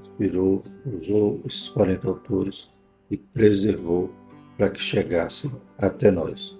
inspirou, 0.00 0.64
usou 0.86 1.40
esses 1.46 1.68
40 1.68 2.08
autores 2.08 2.70
e 3.10 3.16
preservou 3.16 4.10
para 4.56 4.70
que 4.70 4.82
chegassem 4.82 5.50
até 5.78 6.10
nós. 6.10 6.58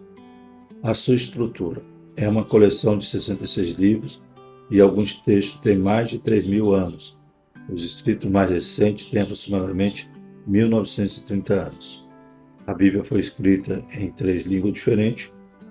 A 0.83 0.95
sua 0.95 1.15
estrutura 1.15 1.83
é 2.17 2.29
uma 2.29 2.45
coleção 2.45 2.97
de 2.97 3.07
66 3.07 3.73
livros 3.73 4.23
e 4.71 4.81
alguns 4.81 5.15
textos 5.15 5.61
têm 5.61 5.77
mais 5.77 6.11
de 6.11 6.19
3 6.19 6.47
mil 6.47 6.73
anos. 6.73 7.19
Os 7.69 7.85
escritos 7.85 8.31
mais 8.31 8.51
recentes 8.51 9.07
têm 9.07 9.23
aproximadamente 9.23 10.09
1930 10.47 11.55
anos. 11.55 12.09
A 12.67 12.75
Bíblia 12.75 13.05
foi 13.05 13.21
escrita 13.21 13.85
em 13.93 14.11
três 14.11 14.45
línguas 14.45 14.75
diferentes. 14.75 15.31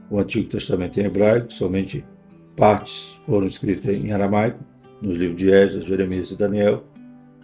O 0.09 0.19
Antigo 0.19 0.49
Testamento 0.49 0.99
em 0.99 1.05
hebraico, 1.05 1.51
somente 1.53 2.03
partes 2.55 3.17
foram 3.25 3.47
escritas 3.47 3.93
em 3.93 4.11
aramaico, 4.11 4.63
nos 5.01 5.17
livros 5.17 5.37
de 5.37 5.49
Esdras, 5.49 5.85
Jeremias 5.85 6.31
e 6.31 6.35
Daniel, 6.35 6.83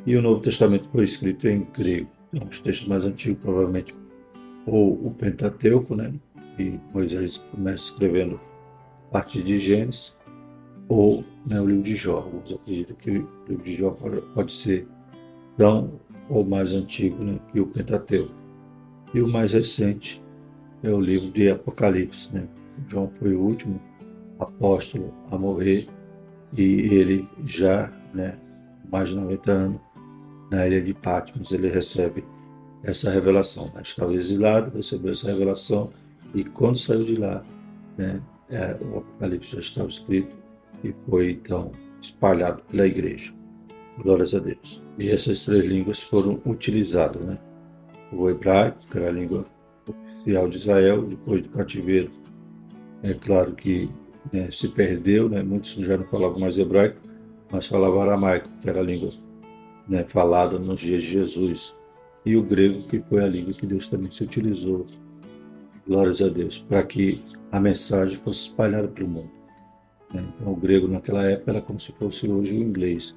e 0.06 0.16
o 0.16 0.22
Novo 0.22 0.42
Testamento 0.42 0.88
foi 0.90 1.04
escrito 1.04 1.48
em 1.48 1.66
grego. 1.74 2.10
Então, 2.32 2.48
os 2.48 2.60
textos 2.60 2.88
mais 2.88 3.06
antigos, 3.06 3.42
provavelmente, 3.42 3.96
ou 4.66 4.94
o 5.06 5.12
Pentateuco, 5.12 5.96
né? 5.96 6.14
E 6.60 6.80
Moisés 6.94 7.38
começa 7.38 7.86
escrevendo 7.86 8.40
a 9.10 9.12
partir 9.12 9.44
de 9.44 9.58
Gênesis, 9.58 10.14
ou 10.88 11.24
né, 11.46 11.60
o 11.60 11.68
livro 11.68 11.84
de 11.84 11.96
Jó. 11.96 12.30
Acreditam 12.54 12.96
que 12.96 13.12
o 13.12 13.28
livro 13.48 13.64
de 13.64 13.76
Jó 13.76 13.98
pode 14.34 14.54
ser 14.54 14.88
tão 15.58 16.00
ou 16.30 16.46
mais 16.46 16.74
antigo 16.74 17.24
né, 17.24 17.40
que 17.52 17.60
o 17.60 17.68
Pentateuco. 17.68 18.34
E 19.14 19.22
o 19.22 19.28
mais 19.28 19.54
recente 19.54 20.22
é 20.84 20.90
o 20.90 21.00
livro 21.00 21.32
de 21.32 21.50
Apocalipse. 21.50 22.34
Né? 22.34 22.48
João 22.88 23.12
foi 23.20 23.34
o 23.34 23.42
último 23.42 23.80
apóstolo 24.40 25.14
a 25.32 25.38
morrer 25.38 25.88
e 26.56 26.64
ele 26.64 27.28
já, 27.46 27.92
né, 28.14 28.38
mais 28.92 29.10
de 29.10 29.16
90 29.16 29.52
anos, 29.52 29.82
na 30.52 30.68
ilha 30.68 30.82
de 30.82 30.94
Patmos, 30.94 31.52
ele 31.52 31.68
recebe 31.68 32.24
essa 32.84 33.10
revelação. 33.10 33.72
Né? 33.74 33.82
Estava 33.82 34.14
exilado, 34.14 34.76
recebeu 34.76 35.12
essa 35.12 35.28
revelação 35.28 35.92
e 36.34 36.44
quando 36.44 36.78
saiu 36.78 37.04
de 37.04 37.16
lá, 37.16 37.44
né, 37.98 38.22
é, 38.50 38.78
o 38.82 39.00
Apocalipse 39.00 39.54
já 39.54 39.60
estava 39.60 39.90
escrito 39.90 40.36
e 40.84 40.94
foi 41.10 41.32
então 41.32 41.72
espalhado 42.02 42.62
pela 42.70 42.86
igreja. 42.86 43.34
Glórias 43.98 44.36
a 44.36 44.40
Deus. 44.40 44.82
E 45.00 45.10
essas 45.10 45.44
três 45.44 45.66
línguas 45.66 46.02
foram 46.02 46.42
utilizadas, 46.46 47.22
né? 47.22 47.38
O 48.12 48.30
hebraico, 48.30 48.80
que 48.92 48.98
era 48.98 49.08
a 49.08 49.12
língua 49.12 49.46
oficial 49.88 50.50
de 50.50 50.58
Israel, 50.58 51.04
depois 51.04 51.42
do 51.42 51.50
cativeiro. 51.50 52.12
É 53.02 53.14
claro 53.14 53.54
que 53.54 53.90
né, 54.32 54.50
se 54.52 54.68
perdeu, 54.68 55.30
né? 55.30 55.42
Muitos 55.42 55.72
já 55.72 55.98
não 55.98 56.06
falavam 56.06 56.40
mais 56.40 56.58
hebraico, 56.58 56.98
mas 57.52 57.68
falavam 57.68 58.02
aramaico, 58.02 58.50
que 58.62 58.70
era 58.70 58.80
a 58.80 58.84
língua 58.84 59.12
né, 59.88 60.06
falada 60.10 60.58
nos 60.58 60.82
dias 60.82 61.04
de 61.04 61.10
Jesus. 61.10 61.74
E 62.26 62.36
o 62.36 62.44
grego, 62.44 62.84
que 62.84 63.00
foi 63.02 63.24
a 63.24 63.28
língua 63.28 63.54
que 63.54 63.66
Deus 63.66 63.88
também 63.88 64.12
se 64.12 64.24
utilizou. 64.24 64.86
Glórias 65.88 66.22
a 66.22 66.28
Deus, 66.28 66.58
para 66.58 66.82
que 66.84 67.22
a 67.52 67.60
mensagem 67.60 68.18
fosse 68.20 68.42
espalhada 68.42 68.88
pelo 68.88 69.08
mundo. 69.08 69.30
Né? 70.12 70.26
Então, 70.36 70.52
o 70.52 70.56
grego 70.56 70.88
naquela 70.88 71.24
época 71.24 71.52
era 71.52 71.62
como 71.62 71.80
se 71.80 71.92
fosse 71.92 72.28
hoje 72.28 72.54
o 72.54 72.62
inglês, 72.62 73.16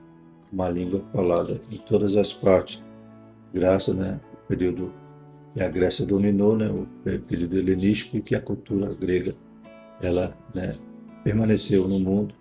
uma 0.52 0.68
língua 0.68 1.02
falada 1.12 1.60
em 1.70 1.78
todas 1.78 2.16
as 2.16 2.32
partes, 2.32 2.82
graças 3.52 3.94
né, 3.94 4.20
ao 4.30 4.46
período 4.46 4.92
que 5.54 5.62
a 5.62 5.68
Grécia 5.68 6.04
dominou, 6.04 6.56
né, 6.56 6.68
o 6.68 6.86
período 7.20 7.56
helenístico, 7.56 8.18
e 8.18 8.20
que 8.20 8.34
a 8.34 8.40
cultura 8.40 8.94
grega 8.94 9.34
ela 10.00 10.36
né, 10.54 10.76
permaneceu 11.24 11.88
no 11.88 11.98
mundo 11.98 12.34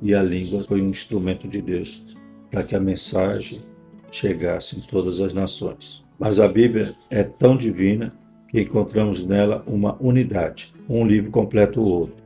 e 0.00 0.14
a 0.14 0.22
língua 0.22 0.62
foi 0.64 0.80
um 0.80 0.88
instrumento 0.88 1.48
de 1.48 1.60
Deus 1.60 2.02
para 2.50 2.62
que 2.62 2.74
a 2.74 2.80
mensagem 2.80 3.62
chegasse 4.10 4.78
em 4.78 4.80
todas 4.80 5.20
as 5.20 5.34
nações. 5.34 6.04
Mas 6.18 6.40
a 6.40 6.48
Bíblia 6.48 6.94
é 7.10 7.22
tão 7.22 7.56
divina 7.56 8.12
que 8.48 8.60
encontramos 8.60 9.24
nela 9.24 9.62
uma 9.66 9.96
unidade. 10.00 10.74
Um 10.88 11.06
livro 11.06 11.30
completa 11.30 11.78
o 11.78 11.84
outro. 11.84 12.16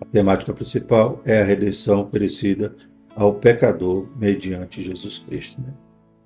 A 0.00 0.04
temática 0.06 0.52
principal 0.52 1.20
é 1.24 1.40
a 1.40 1.44
redenção 1.44 2.02
oferecida 2.02 2.74
ao 3.14 3.34
pecador 3.34 4.08
mediante 4.16 4.82
Jesus 4.82 5.18
Cristo. 5.18 5.60
Né? 5.60 5.72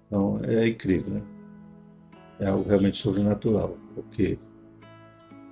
Então 0.07 0.41
é 0.43 0.67
incrível, 0.69 1.15
né? 1.15 1.23
É 2.39 2.47
algo 2.47 2.67
realmente 2.67 2.97
sobrenatural, 2.97 3.77
porque 3.95 4.39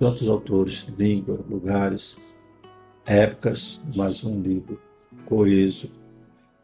tantos 0.00 0.26
autores, 0.26 0.86
língua, 0.96 1.44
lugares, 1.48 2.16
épocas, 3.04 3.80
mas 3.94 4.24
um 4.24 4.40
livro 4.40 4.80
coeso, 5.26 5.90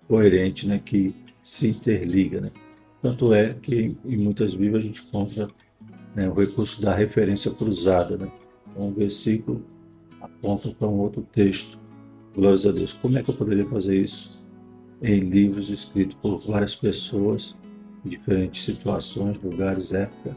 coerente, 0.08 0.66
né? 0.66 0.80
Que 0.82 1.14
se 1.44 1.68
interliga, 1.68 2.40
né? 2.40 2.50
Tanto 3.02 3.34
é 3.34 3.52
que 3.52 3.94
em 4.04 4.16
muitas 4.16 4.54
Bíblias 4.54 4.82
a 4.82 4.86
gente 4.86 5.04
encontra 5.06 5.46
né, 6.16 6.26
o 6.26 6.32
recurso 6.32 6.80
da 6.80 6.94
referência 6.94 7.50
cruzada, 7.50 8.16
né? 8.16 8.32
Então, 8.70 8.88
um 8.88 8.92
versículo 8.94 9.62
aponta 10.20 10.70
para 10.70 10.88
um 10.88 10.98
outro 10.98 11.22
texto. 11.30 11.78
Glórias 12.34 12.66
a 12.66 12.72
Deus. 12.72 12.94
Como 12.94 13.18
é 13.18 13.22
que 13.22 13.28
eu 13.28 13.36
poderia 13.36 13.66
fazer 13.66 14.02
isso? 14.02 14.42
Em 15.02 15.20
livros 15.20 15.68
escritos 15.68 16.16
por 16.16 16.38
várias 16.46 16.74
pessoas, 16.74 17.54
em 18.04 18.08
diferentes 18.08 18.64
situações, 18.64 19.40
lugares, 19.42 19.92
época, 19.92 20.34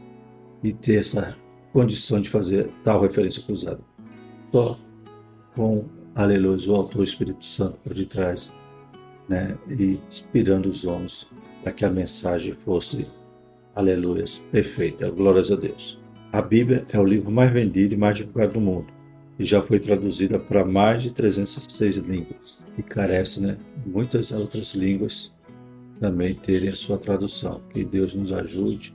e 0.62 0.72
ter 0.72 1.00
essa 1.00 1.36
condição 1.72 2.20
de 2.20 2.28
fazer 2.28 2.68
tal 2.84 3.00
referência 3.00 3.42
cruzada. 3.42 3.80
Só 4.52 4.78
com, 5.56 5.86
aleluia, 6.14 6.70
o 6.70 6.74
autor 6.74 7.02
Espírito 7.02 7.44
Santo 7.44 7.78
por 7.82 7.94
detrás, 7.94 8.50
né? 9.28 9.56
e 9.68 9.98
inspirando 10.08 10.68
os 10.68 10.84
homens 10.84 11.26
para 11.62 11.72
que 11.72 11.84
a 11.84 11.90
mensagem 11.90 12.56
fosse, 12.64 13.06
aleluia, 13.74 14.24
perfeita. 14.50 15.10
Glórias 15.10 15.50
a 15.50 15.56
Deus. 15.56 15.98
A 16.32 16.42
Bíblia 16.42 16.86
é 16.90 16.98
o 16.98 17.04
livro 17.04 17.30
mais 17.30 17.50
vendido 17.50 17.94
e 17.94 17.96
mais 17.96 18.16
divulgado 18.16 18.54
do 18.54 18.60
mundo 18.60 18.98
e 19.38 19.44
já 19.44 19.62
foi 19.62 19.78
traduzida 19.78 20.38
para 20.38 20.64
mais 20.64 21.02
de 21.02 21.12
306 21.12 21.98
línguas 21.98 22.64
e 22.76 22.82
carece, 22.82 23.40
né, 23.40 23.56
muitas 23.86 24.32
outras 24.32 24.74
línguas 24.74 25.32
também 26.00 26.34
terem 26.34 26.70
a 26.70 26.76
sua 26.76 26.98
tradução. 26.98 27.60
Que 27.70 27.84
Deus 27.84 28.14
nos 28.14 28.32
ajude 28.32 28.94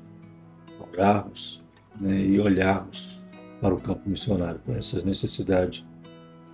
a 0.80 0.84
orarmos 0.84 1.62
né, 2.00 2.20
e 2.20 2.40
olharmos 2.40 3.18
para 3.62 3.74
o 3.74 3.80
campo 3.80 4.10
missionário, 4.10 4.60
para 4.66 4.76
essas 4.76 5.04
necessidades 5.04 5.86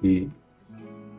e 0.03 0.29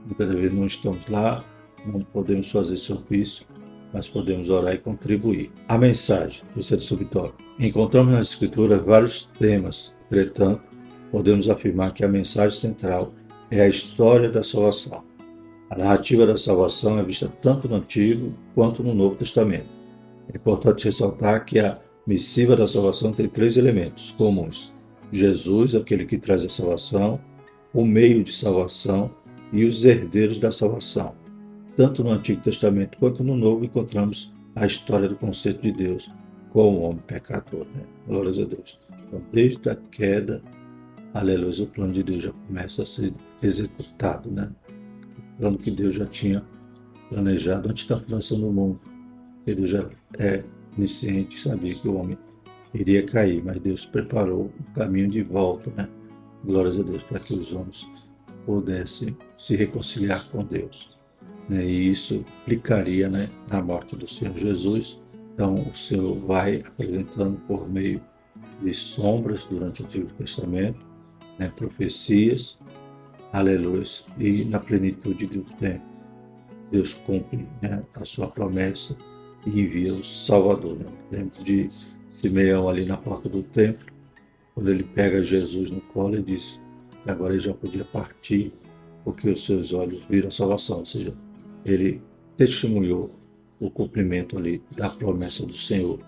muitas 0.07 0.33
vezes 0.33 0.55
não 0.55 0.67
estamos 0.67 1.07
lá, 1.09 1.45
não 1.87 2.01
podemos 2.01 2.51
fazer 2.51 2.77
serviço 2.77 3.47
mas 3.93 4.09
podemos 4.09 4.49
orar 4.49 4.75
e 4.75 4.79
contribuir. 4.79 5.51
A 5.69 5.77
mensagem, 5.77 6.43
terceiro 6.55 6.83
subtópico. 6.83 7.39
Encontramos 7.59 8.13
nas 8.13 8.29
Escrituras 8.29 8.83
vários 8.83 9.29
temas, 9.39 9.93
entretanto, 10.07 10.63
podemos 11.11 11.49
afirmar 11.49 11.93
que 11.93 12.05
a 12.05 12.09
mensagem 12.09 12.59
central 12.59 13.13
é 13.51 13.63
a 13.63 13.69
história 13.69 14.31
da 14.31 14.45
salvação. 14.45 15.03
A 15.69 15.77
narrativa 15.77 16.27
da 16.27 16.37
salvação 16.37 16.99
é 16.99 17.03
vista 17.03 17.29
tanto 17.41 17.69
no 17.69 17.77
Antigo 17.77 18.33
quanto 18.55 18.83
no 18.83 18.95
Novo 18.95 19.17
Testamento. 19.17 19.69
É 20.33 20.37
importante 20.37 20.85
ressaltar 20.85 21.45
que 21.45 21.59
a 21.59 21.79
missiva 22.07 22.57
da 22.57 22.67
salvação 22.67 23.13
tem 23.13 23.29
três 23.29 23.57
elementos 23.57 24.13
comuns: 24.13 24.73
Jesus, 25.13 25.75
aquele 25.75 26.07
que 26.07 26.19
traz 26.19 26.45
a 26.45 26.49
salvação, 26.49 27.21
o 27.73 27.85
meio 27.85 28.23
de 28.23 28.33
salvação 28.33 29.11
e 29.53 29.65
os 29.65 29.85
herdeiros 29.85 30.39
da 30.39 30.51
salvação. 30.51 31.20
Tanto 31.81 32.05
no 32.05 32.11
Antigo 32.11 32.43
Testamento 32.43 32.99
quanto 32.99 33.25
no 33.25 33.35
Novo 33.35 33.65
encontramos 33.65 34.31
a 34.55 34.67
história 34.67 35.09
do 35.09 35.17
conceito 35.17 35.63
de 35.63 35.73
Deus 35.73 36.13
com 36.51 36.75
o 36.75 36.83
homem 36.83 37.03
pecador. 37.07 37.67
Né? 37.75 37.83
Glórias 38.07 38.39
a 38.39 38.45
Deus. 38.45 38.79
Então, 39.09 39.23
desde 39.33 39.71
a 39.71 39.75
queda, 39.75 40.43
aleluia, 41.15 41.65
o 41.65 41.67
plano 41.67 41.95
de 41.95 42.03
Deus 42.03 42.25
já 42.25 42.33
começa 42.33 42.83
a 42.83 42.85
ser 42.85 43.15
executado. 43.43 44.31
Né? 44.31 44.51
O 45.17 45.39
plano 45.39 45.57
que 45.57 45.71
Deus 45.71 45.95
já 45.95 46.05
tinha 46.05 46.45
planejado 47.09 47.71
antes 47.71 47.87
da 47.87 47.99
fundação 47.99 48.39
do 48.39 48.53
mundo. 48.53 48.79
Ele 49.47 49.67
já 49.67 49.89
é 50.19 50.45
onisciente, 50.77 51.41
sabia 51.41 51.75
que 51.75 51.89
o 51.89 51.95
homem 51.95 52.19
iria 52.75 53.07
cair, 53.07 53.43
mas 53.43 53.57
Deus 53.57 53.87
preparou 53.87 54.51
o 54.61 54.75
caminho 54.75 55.09
de 55.09 55.23
volta, 55.23 55.73
né? 55.75 55.89
Glórias 56.45 56.79
a 56.79 56.83
Deus, 56.83 57.03
para 57.05 57.21
que 57.21 57.33
os 57.33 57.51
homens 57.55 57.89
pudessem 58.45 59.17
se 59.39 59.57
reconciliar 59.57 60.29
com 60.29 60.45
Deus. 60.45 61.00
Né? 61.49 61.65
E 61.65 61.91
isso 61.91 62.15
implicaria 62.15 63.09
né, 63.09 63.29
na 63.49 63.63
morte 63.63 63.97
do 63.97 64.09
Senhor 64.09 64.37
Jesus. 64.37 64.99
Então, 65.35 65.55
o 65.55 65.77
Senhor 65.77 66.19
vai 66.19 66.63
apresentando 66.67 67.41
por 67.47 67.69
meio 67.69 68.01
de 68.63 68.75
sombras 68.75 69.45
durante 69.45 69.83
o 69.83 69.87
Antigo 69.87 70.13
Testamento, 70.15 70.79
né, 71.39 71.51
profecias, 71.57 72.59
aleluia, 73.33 73.85
e 74.19 74.45
na 74.45 74.61
plenitude 74.61 75.27
do 75.27 75.43
tempo, 75.43 75.85
Deus 76.71 76.93
cumpre 76.93 77.49
né, 77.61 77.83
a 77.95 78.05
sua 78.05 78.29
promessa 78.29 78.95
e 79.47 79.61
envia 79.61 79.95
o 79.95 80.05
Salvador. 80.05 80.77
Né? 80.77 80.87
Lembro 81.11 81.43
de 81.43 81.69
Simeão 82.11 82.69
ali 82.69 82.85
na 82.85 82.97
porta 82.97 83.29
do 83.29 83.43
templo, 83.43 83.87
quando 84.55 84.69
ele 84.69 84.83
pega 84.83 85.23
Jesus 85.23 85.71
no 85.71 85.81
colo 85.81 86.17
e 86.17 86.23
diz 86.23 86.61
que 87.03 87.11
agora 87.11 87.33
ele 87.33 87.43
já 87.43 87.55
podia 87.55 87.85
partir, 87.85 88.53
porque 89.05 89.31
os 89.31 89.45
seus 89.45 89.73
olhos 89.73 90.03
viram 90.09 90.29
a 90.29 90.31
salvação, 90.31 90.81
ou 90.81 90.87
seja, 90.87 91.15
ele 91.65 92.03
testemunhou 92.37 93.11
o 93.59 93.71
cumprimento 93.71 94.39
ali 94.39 94.63
da 94.75 94.89
promessa 94.89 95.45
do 95.45 95.57
Senhor, 95.57 95.99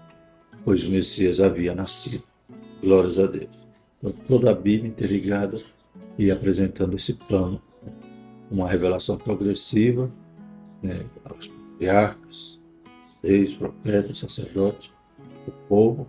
pois 0.65 0.85
o 0.85 0.91
Messias 0.91 1.41
havia 1.41 1.75
nascido. 1.75 2.23
Glórias 2.81 3.19
a 3.19 3.27
Deus. 3.27 3.67
Então, 3.99 4.13
toda 4.27 4.51
a 4.51 4.55
Bíblia 4.55 4.91
interligada 4.91 5.63
e 6.19 6.31
apresentando 6.31 6.97
esse 6.97 7.15
plano, 7.15 7.61
uma 8.51 8.69
revelação 8.69 9.17
progressiva 9.17 10.11
né, 10.83 11.05
aos 11.25 11.47
patriarcas, 11.47 12.61
reis, 13.23 13.55
profetas, 13.55 14.19
sacerdotes, 14.19 14.91
o 15.47 15.51
povo, 15.69 16.07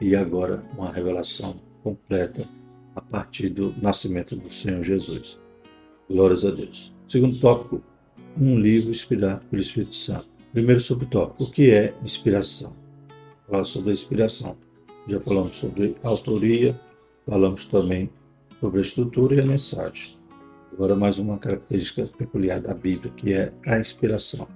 e 0.00 0.16
agora 0.16 0.64
uma 0.76 0.90
revelação 0.90 1.60
completa 1.82 2.46
a 2.94 3.00
partir 3.00 3.48
do 3.48 3.74
nascimento 3.80 4.36
do 4.36 4.52
Senhor 4.52 4.82
Jesus. 4.82 5.38
Glórias 6.08 6.44
a 6.44 6.50
Deus. 6.50 6.92
Segundo 7.06 7.38
tópico, 7.38 7.82
um 8.40 8.58
livro 8.58 8.90
inspirado 8.90 9.44
pelo 9.46 9.62
Espírito 9.62 9.94
Santo. 9.94 10.26
Primeiro 10.52 10.80
subtópico, 10.80 11.44
o 11.44 11.50
que 11.50 11.70
é 11.70 11.94
inspiração? 12.02 12.72
Falar 13.48 13.64
sobre 13.64 13.90
a 13.90 13.92
inspiração. 13.94 14.56
Já 15.08 15.20
falamos 15.20 15.56
sobre 15.56 15.96
autoria, 16.02 16.78
falamos 17.26 17.66
também 17.66 18.10
sobre 18.60 18.78
a 18.78 18.82
estrutura 18.82 19.34
e 19.34 19.40
a 19.40 19.46
mensagem. 19.46 20.16
Agora 20.72 20.94
mais 20.94 21.18
uma 21.18 21.38
característica 21.38 22.06
peculiar 22.06 22.60
da 22.60 22.72
Bíblia, 22.72 23.12
que 23.16 23.32
é 23.32 23.52
a 23.66 23.78
inspiração. 23.78 24.46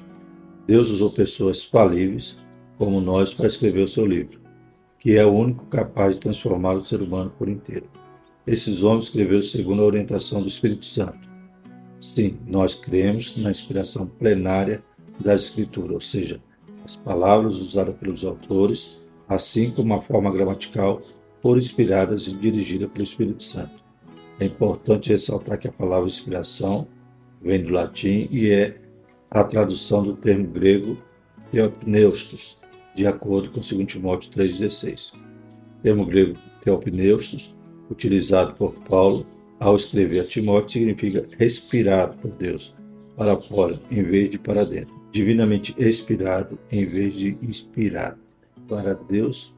Deus 0.67 0.89
usou 0.89 1.11
pessoas 1.11 1.65
falíveis, 1.65 2.39
como 2.79 3.01
nós, 3.01 3.33
para 3.33 3.47
escrever 3.47 3.83
o 3.83 3.89
seu 3.89 4.07
livro, 4.07 4.41
que 4.99 5.17
é 5.17 5.25
o 5.25 5.33
único 5.33 5.67
capaz 5.67 6.15
de 6.15 6.21
transformar 6.21 6.75
o 6.75 6.85
ser 6.85 7.01
humano 7.01 7.33
por 7.39 7.49
inteiro. 7.49 7.89
Esses 8.47 8.83
homens 8.83 9.07
escreveram 9.07 9.43
segundo 9.43 9.83
a 9.83 9.87
orientação 9.87 10.41
do 10.41 10.49
Espírito 10.49 10.87
Santo 10.87 11.26
Sim, 12.01 12.39
nós 12.47 12.75
cremos 12.75 13.37
na 13.37 13.51
inspiração 13.51 14.07
plenária 14.07 14.83
das 15.19 15.45
Escrituras, 15.45 15.93
ou 15.93 16.01
seja, 16.01 16.41
as 16.85 16.95
palavras 16.95 17.57
usadas 17.57 17.97
pelos 17.97 18.25
autores, 18.25 18.97
assim 19.29 19.71
como 19.71 19.95
a 19.95 20.03
forma 20.03 20.31
gramatical, 20.31 21.01
foram 21.43 21.59
inspiradas 21.59 22.27
e 22.27 22.35
dirigidas 22.35 22.91
pelo 22.91 23.05
Espírito 23.05 23.43
Santo. 23.43 23.85
É 24.39 24.45
importante 24.45 25.11
ressaltar 25.11 25.59
que 25.59 25.69
a 25.69 25.73
palavra 25.73 26.09
inspiração 26.09 26.87
vem 27.41 27.63
do 27.63 27.71
latim 27.71 28.29
e 28.31 28.51
é 28.51 28.79
a 29.31 29.43
tradução 29.43 30.03
do 30.03 30.15
termo 30.15 30.47
grego 30.47 30.99
theopneustos, 31.51 32.59
de 32.95 33.07
acordo 33.07 33.51
com 33.51 33.61
2 33.61 33.87
Timóteo 33.87 34.31
3,16. 34.33 35.15
O 35.15 35.83
termo 35.83 36.05
grego 36.05 36.39
theopneustos, 36.63 37.55
utilizado 37.91 38.55
por 38.55 38.75
Paulo, 38.81 39.27
ao 39.59 39.77
escrever 39.77 40.21
a 40.21 40.25
Timóteo 40.25 40.81
significa 40.81 41.27
respirado 41.38 42.16
por 42.19 42.31
Deus 42.33 42.75
para 43.16 43.40
fora 43.40 43.81
em 43.90 44.03
vez 44.03 44.31
de 44.31 44.38
para 44.38 44.64
dentro. 44.64 44.95
Divinamente 45.12 45.75
expirado 45.79 46.59
em 46.71 46.85
vez 46.85 47.14
de 47.14 47.38
inspirado. 47.42 48.19
Para 48.69 48.95
Deus 48.95 49.55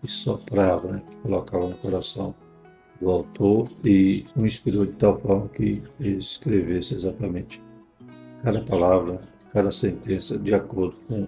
que 0.00 0.10
soprava, 0.10 0.92
né, 0.92 1.02
que 1.08 1.16
colocava 1.16 1.68
no 1.68 1.76
coração 1.76 2.34
do 3.00 3.10
autor 3.10 3.70
e 3.84 4.24
o 4.34 4.46
inspirou 4.46 4.86
de 4.86 4.92
tal 4.92 5.20
forma 5.20 5.48
que 5.48 5.82
ele 6.00 6.16
escrevesse 6.16 6.94
exatamente 6.94 7.62
cada 8.42 8.60
palavra, 8.62 9.20
cada 9.52 9.70
sentença 9.72 10.38
de 10.38 10.54
acordo 10.54 10.96
com 11.08 11.26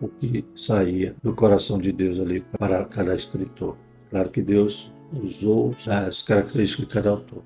o 0.00 0.08
que 0.08 0.44
saía 0.56 1.14
do 1.22 1.34
coração 1.34 1.78
de 1.78 1.92
Deus 1.92 2.18
ali 2.18 2.40
para 2.58 2.84
cada 2.84 3.14
escritor. 3.14 3.76
Claro 4.10 4.30
que 4.30 4.42
Deus 4.42 4.92
usou 5.22 5.74
as 5.86 6.22
características 6.22 6.86
de 6.86 6.92
cada 6.92 7.10
autor. 7.10 7.42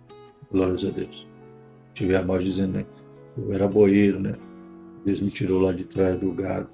Glórias 0.51 0.85
a 0.85 0.91
Deus. 0.91 1.27
Tive 1.95 2.17
a 2.17 2.23
voz 2.23 2.45
dizendo, 2.45 2.79
né? 2.79 2.87
Eu 3.37 3.53
era 3.53 3.69
boeiro, 3.69 4.21
né? 4.21 4.35
Deus 5.05 5.21
me 5.21 5.31
tirou 5.31 5.61
lá 5.61 5.73
de 5.73 5.85
trás 5.85 6.19
do 6.19 6.33
gado 6.33 6.69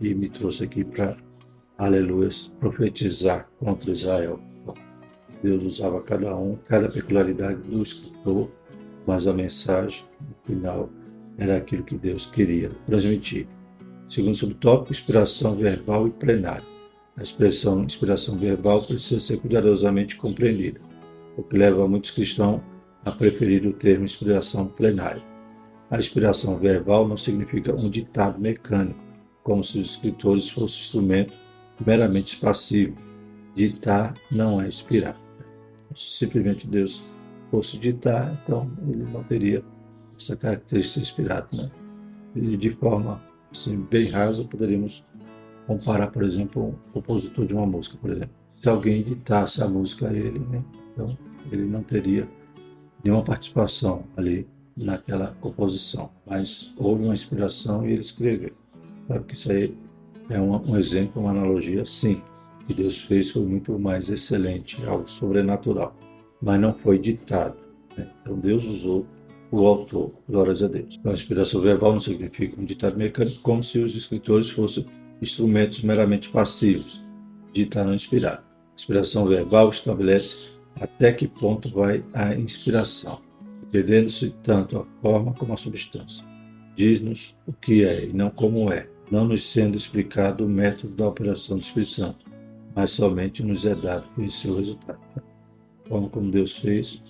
e 0.00 0.14
me 0.14 0.28
trouxe 0.28 0.64
aqui 0.64 0.84
para, 0.84 1.16
aleluia, 1.76 2.28
profetizar 2.58 3.48
contra 3.58 3.90
Israel. 3.90 4.40
Deus 5.42 5.62
usava 5.62 6.00
cada 6.02 6.36
um, 6.36 6.56
cada 6.66 6.88
peculiaridade 6.88 7.60
do 7.62 7.82
escritor, 7.82 8.50
mas 9.06 9.26
a 9.26 9.32
mensagem, 9.32 10.04
no 10.20 10.34
final, 10.44 10.90
era 11.38 11.56
aquilo 11.56 11.82
que 11.82 11.96
Deus 11.96 12.26
queria 12.26 12.70
transmitir. 12.86 13.46
Segundo 14.06 14.34
subtópico, 14.34 14.92
inspiração 14.92 15.56
verbal 15.56 16.06
e 16.06 16.10
plenária. 16.10 16.79
A 17.16 17.22
expressão 17.22 17.84
inspiração 17.84 18.36
verbal 18.36 18.84
precisa 18.84 19.20
ser 19.20 19.38
cuidadosamente 19.38 20.16
compreendida, 20.16 20.80
o 21.36 21.42
que 21.42 21.56
leva 21.56 21.86
muitos 21.86 22.10
cristãos 22.10 22.62
a 23.04 23.10
preferir 23.10 23.66
o 23.66 23.72
termo 23.72 24.04
inspiração 24.04 24.66
plenária. 24.66 25.22
A 25.90 25.98
inspiração 25.98 26.56
verbal 26.56 27.08
não 27.08 27.16
significa 27.16 27.74
um 27.74 27.90
ditado 27.90 28.40
mecânico, 28.40 29.00
como 29.42 29.64
se 29.64 29.78
os 29.78 29.90
escritores 29.90 30.48
fossem 30.48 30.78
instrumento 30.78 31.34
meramente 31.84 32.36
passivo. 32.36 32.96
Ditar 33.54 34.14
não 34.30 34.60
é 34.60 34.68
inspirar. 34.68 35.18
Se 35.94 36.18
simplesmente 36.18 36.66
Deus 36.66 37.02
fosse 37.50 37.76
ditar, 37.76 38.40
então 38.44 38.70
ele 38.86 39.02
não 39.10 39.24
teria 39.24 39.64
essa 40.16 40.36
característica 40.36 41.00
inspirada. 41.00 41.48
Né? 41.52 41.70
E 42.36 42.56
de 42.56 42.70
forma 42.70 43.20
assim, 43.50 43.76
bem 43.90 44.08
rasa, 44.08 44.44
poderíamos 44.44 45.04
comparar, 45.70 46.08
por 46.08 46.24
exemplo, 46.24 46.74
um 46.88 46.92
compositor 46.92 47.46
de 47.46 47.54
uma 47.54 47.64
música, 47.64 47.96
por 47.96 48.10
exemplo. 48.10 48.34
Se 48.60 48.68
alguém 48.68 49.04
ditasse 49.04 49.62
a 49.62 49.68
música 49.68 50.08
a 50.08 50.12
ele, 50.12 50.40
né? 50.40 50.64
então 50.92 51.16
ele 51.52 51.62
não 51.62 51.80
teria 51.80 52.28
nenhuma 53.04 53.22
participação 53.22 54.02
ali 54.16 54.48
naquela 54.76 55.28
composição, 55.40 56.10
mas 56.26 56.74
houve 56.76 57.04
uma 57.04 57.14
inspiração 57.14 57.86
e 57.86 57.92
ele 57.92 58.00
escreveu. 58.00 58.50
Claro 59.06 59.22
que 59.22 59.34
isso 59.34 59.52
aí 59.52 59.72
é 60.28 60.40
um, 60.40 60.72
um 60.72 60.76
exemplo, 60.76 61.22
uma 61.22 61.30
analogia 61.30 61.84
sim, 61.84 62.20
que 62.66 62.74
Deus 62.74 63.02
fez 63.02 63.30
foi 63.30 63.42
muito 63.42 63.78
mais 63.78 64.10
excelente, 64.10 64.84
algo 64.86 65.08
sobrenatural, 65.08 65.94
mas 66.42 66.60
não 66.60 66.74
foi 66.74 66.98
ditado. 66.98 67.56
Né? 67.96 68.08
Então 68.22 68.36
Deus 68.36 68.64
usou 68.64 69.06
o 69.52 69.64
autor, 69.66 70.12
glórias 70.28 70.64
a 70.64 70.68
Deus. 70.68 70.96
Então, 70.98 71.12
a 71.12 71.14
inspiração 71.14 71.60
verbal 71.60 71.92
não 71.92 72.00
significa 72.00 72.60
um 72.60 72.64
ditado 72.64 72.96
mecânico, 72.96 73.40
como 73.42 73.62
se 73.62 73.78
os 73.78 73.96
escritores 73.96 74.50
fossem 74.50 74.84
instrumentos 75.20 75.82
meramente 75.82 76.28
passivos, 76.28 77.02
ditar 77.52 77.84
não 77.84 77.94
inspirar. 77.94 78.38
A 78.38 78.74
inspiração 78.74 79.26
verbal 79.26 79.70
estabelece 79.70 80.36
até 80.80 81.12
que 81.12 81.28
ponto 81.28 81.68
vai 81.68 82.02
a 82.12 82.34
inspiração, 82.34 83.20
entendendo-se 83.62 84.30
tanto 84.42 84.78
a 84.78 85.02
forma 85.02 85.34
como 85.34 85.52
a 85.52 85.56
substância. 85.56 86.24
Diz-nos 86.74 87.36
o 87.46 87.52
que 87.52 87.84
é 87.84 88.06
e 88.06 88.12
não 88.12 88.30
como 88.30 88.72
é. 88.72 88.88
não 89.10 89.24
nos 89.24 89.50
sendo 89.50 89.76
explicado 89.76 90.46
o 90.46 90.48
método 90.48 90.94
da 90.94 91.08
operação 91.08 91.56
do 91.56 91.62
Espírito 91.62 91.92
Santo, 91.92 92.24
mas 92.74 92.92
somente 92.92 93.42
nos 93.42 93.66
é 93.66 93.74
dado 93.74 94.08
conhecer 94.14 94.48
o 94.48 94.56
resultado. 94.56 95.00
A 95.16 95.88
forma 95.88 96.08
como 96.08 96.30
Deus 96.30 96.56
fez, 96.56 97.02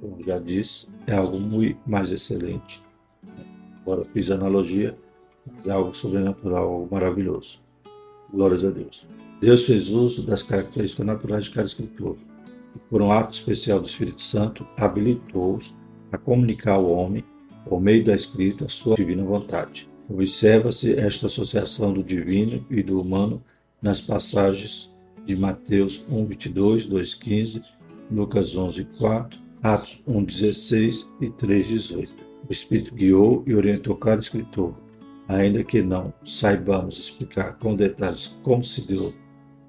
como 0.00 0.22
já 0.24 0.38
disse, 0.38 0.86
é 1.06 1.12
algo 1.12 1.38
muito 1.38 1.80
mais 1.84 2.12
excelente. 2.12 2.80
Agora 3.82 4.04
fiz 4.12 4.30
analogia, 4.30 4.96
é 5.64 5.70
algo 5.70 5.94
sobrenatural, 5.94 6.88
maravilhoso. 6.90 7.60
Glórias 8.32 8.64
a 8.64 8.70
Deus. 8.70 9.06
Deus 9.40 9.64
fez 9.64 9.88
uso 9.88 10.22
das 10.22 10.42
características 10.42 11.06
naturais 11.06 11.44
de 11.46 11.50
cada 11.50 11.66
escritor 11.66 12.16
e, 12.76 12.78
por 12.90 13.00
um 13.00 13.10
ato 13.10 13.34
especial 13.34 13.80
do 13.80 13.86
Espírito 13.86 14.22
Santo, 14.22 14.66
habilitou-os 14.76 15.74
a 16.12 16.18
comunicar 16.18 16.74
ao 16.74 16.90
homem, 16.90 17.24
por 17.64 17.80
meio 17.80 18.04
da 18.04 18.14
escrita, 18.14 18.68
sua 18.68 18.96
divina 18.96 19.22
vontade. 19.22 19.88
Observa-se 20.08 20.92
esta 20.94 21.26
associação 21.26 21.92
do 21.92 22.02
divino 22.02 22.64
e 22.68 22.82
do 22.82 23.00
humano 23.00 23.42
nas 23.80 24.00
passagens 24.00 24.90
de 25.24 25.36
Mateus 25.36 26.06
1, 26.10 26.26
22, 26.26 26.86
2, 26.86 27.14
15, 27.14 27.62
Lucas 28.10 28.56
11, 28.56 28.84
4, 28.98 29.38
Atos 29.62 30.02
1, 30.06 30.24
16 30.24 31.06
e 31.20 31.30
3, 31.30 31.68
18. 31.68 32.12
O 32.48 32.52
Espírito 32.52 32.94
guiou 32.94 33.44
e 33.46 33.54
orientou 33.54 33.94
cada 33.94 34.20
escritor, 34.20 34.74
ainda 35.30 35.62
que 35.62 35.80
não 35.80 36.12
saibamos 36.24 36.98
explicar 36.98 37.56
com 37.58 37.76
detalhes 37.76 38.36
como 38.42 38.64
se 38.64 38.86
deu 38.86 39.14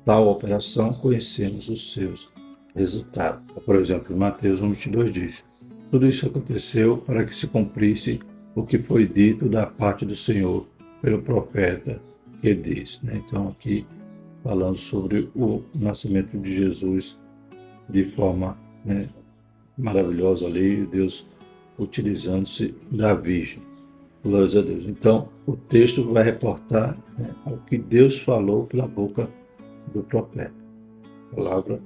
tal 0.04 0.28
operação, 0.28 0.92
conhecemos 0.94 1.70
os 1.70 1.94
seus 1.94 2.32
resultados. 2.76 3.44
Por 3.64 3.76
exemplo, 3.76 4.18
Mateus 4.18 4.60
1, 4.60 4.70
22 4.70 5.14
diz: 5.14 5.44
Tudo 5.92 6.08
isso 6.08 6.26
aconteceu 6.26 6.98
para 6.98 7.24
que 7.24 7.36
se 7.36 7.46
cumprisse 7.46 8.20
o 8.56 8.64
que 8.64 8.80
foi 8.80 9.06
dito 9.06 9.48
da 9.48 9.68
parte 9.68 10.04
do 10.04 10.16
Senhor 10.16 10.66
pelo 11.02 11.22
profeta 11.22 12.02
que 12.42 12.56
diz. 12.56 13.00
Né? 13.04 13.22
Então, 13.26 13.50
aqui 13.50 13.86
falando 14.44 14.78
sobre 14.78 15.30
o 15.36 15.62
nascimento 15.76 16.36
de 16.38 16.56
Jesus 16.56 17.20
de 17.88 18.04
forma 18.06 18.58
né, 18.84 19.08
maravilhosa 19.78 20.48
ali, 20.48 20.88
Deus 20.88 21.28
utilizando-se 21.78 22.74
da 22.90 23.14
Virgem. 23.14 23.71
Glórias 24.24 24.56
a 24.56 24.62
Deus. 24.62 24.84
Então, 24.88 25.30
o 25.48 25.56
texto 25.56 26.12
vai 26.12 26.24
reportar 26.24 26.98
né, 27.18 27.30
o 27.46 27.58
que 27.58 27.78
Deus 27.78 28.20
falou 28.20 28.66
pela 28.66 28.88
boca 28.88 29.28
do 29.94 30.04
profeta. 30.04 30.54
A 31.32 31.36
palavra 31.36 31.82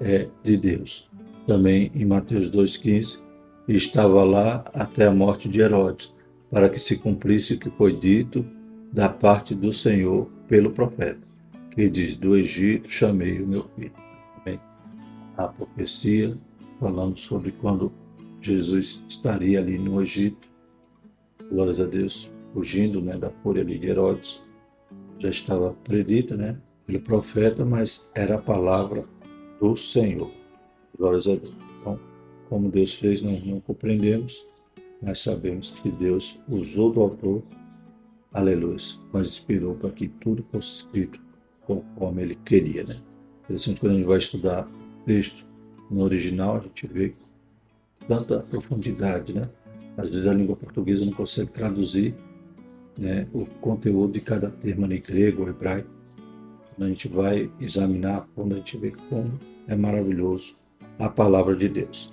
é 0.00 0.28
de 0.44 0.56
Deus. 0.56 1.08
Também 1.46 1.90
em 1.94 2.04
Mateus 2.04 2.50
2,15, 2.50 3.18
estava 3.66 4.22
lá 4.22 4.64
até 4.74 5.06
a 5.06 5.10
morte 5.10 5.48
de 5.48 5.60
Herodes, 5.60 6.12
para 6.50 6.68
que 6.68 6.78
se 6.78 6.96
cumprisse 6.96 7.54
o 7.54 7.58
que 7.58 7.70
foi 7.70 7.94
dito 7.94 8.44
da 8.92 9.08
parte 9.08 9.54
do 9.54 9.72
Senhor 9.72 10.28
pelo 10.46 10.70
profeta, 10.70 11.20
que 11.70 11.88
diz: 11.88 12.16
Do 12.16 12.36
Egito 12.36 12.90
chamei 12.90 13.42
o 13.42 13.46
meu 13.46 13.66
filho. 13.76 13.92
Também 14.36 14.60
a 15.36 15.46
profecia 15.46 16.36
falando 16.80 17.18
sobre 17.18 17.52
quando 17.52 17.92
Jesus 18.40 19.02
estaria 19.08 19.58
ali 19.58 19.78
no 19.78 20.00
Egito, 20.00 20.47
glórias 21.50 21.80
a 21.80 21.84
Deus, 21.84 22.30
fugindo 22.52 23.00
né, 23.00 23.16
da 23.16 23.30
fúria 23.30 23.64
de 23.64 23.84
Herodes. 23.86 24.44
Já 25.18 25.30
estava 25.30 25.74
predita 25.84 26.36
né, 26.36 26.56
pelo 26.86 27.00
profeta, 27.00 27.64
mas 27.64 28.10
era 28.14 28.36
a 28.36 28.42
palavra 28.42 29.04
do 29.60 29.76
Senhor. 29.76 30.30
Glórias 30.96 31.26
a 31.26 31.34
Deus. 31.34 31.54
Então, 31.80 31.98
como 32.48 32.70
Deus 32.70 32.94
fez, 32.94 33.22
nós 33.22 33.44
não 33.44 33.60
compreendemos, 33.60 34.46
mas 35.02 35.18
sabemos 35.20 35.70
que 35.80 35.90
Deus 35.90 36.38
usou 36.48 36.92
do 36.92 37.00
autor, 37.00 37.42
aleluia, 38.32 38.76
mas 39.12 39.28
inspirou 39.28 39.74
para 39.74 39.90
que 39.90 40.08
tudo 40.08 40.44
fosse 40.50 40.76
escrito 40.76 41.20
conforme 41.66 42.22
ele 42.22 42.34
queria. 42.36 42.84
Né? 42.84 42.96
Interessante 43.44 43.80
quando 43.80 43.92
a 43.92 43.96
gente 43.96 44.06
vai 44.06 44.18
estudar 44.18 44.68
texto 45.04 45.44
no 45.90 46.02
original, 46.02 46.56
a 46.56 46.60
gente 46.60 46.86
vê 46.86 47.14
tanta 48.06 48.40
profundidade, 48.40 49.32
né? 49.32 49.48
Às 49.98 50.10
vezes 50.10 50.28
a 50.28 50.32
língua 50.32 50.54
portuguesa 50.54 51.04
não 51.04 51.12
consegue 51.12 51.50
traduzir 51.50 52.14
né, 52.96 53.26
o 53.32 53.44
conteúdo 53.60 54.12
de 54.12 54.20
cada 54.20 54.48
termo 54.48 54.86
em 54.86 55.00
grego 55.00 55.42
ou 55.42 55.48
hebraico. 55.48 55.90
Quando 56.74 56.86
a 56.86 56.88
gente 56.88 57.08
vai 57.08 57.50
examinar, 57.60 58.28
quando 58.34 58.54
a 58.54 58.58
gente 58.58 58.76
vê 58.76 58.92
como 59.08 59.32
é 59.66 59.74
maravilhoso 59.74 60.54
a 60.98 61.08
palavra 61.08 61.56
de 61.56 61.68
Deus. 61.68 62.12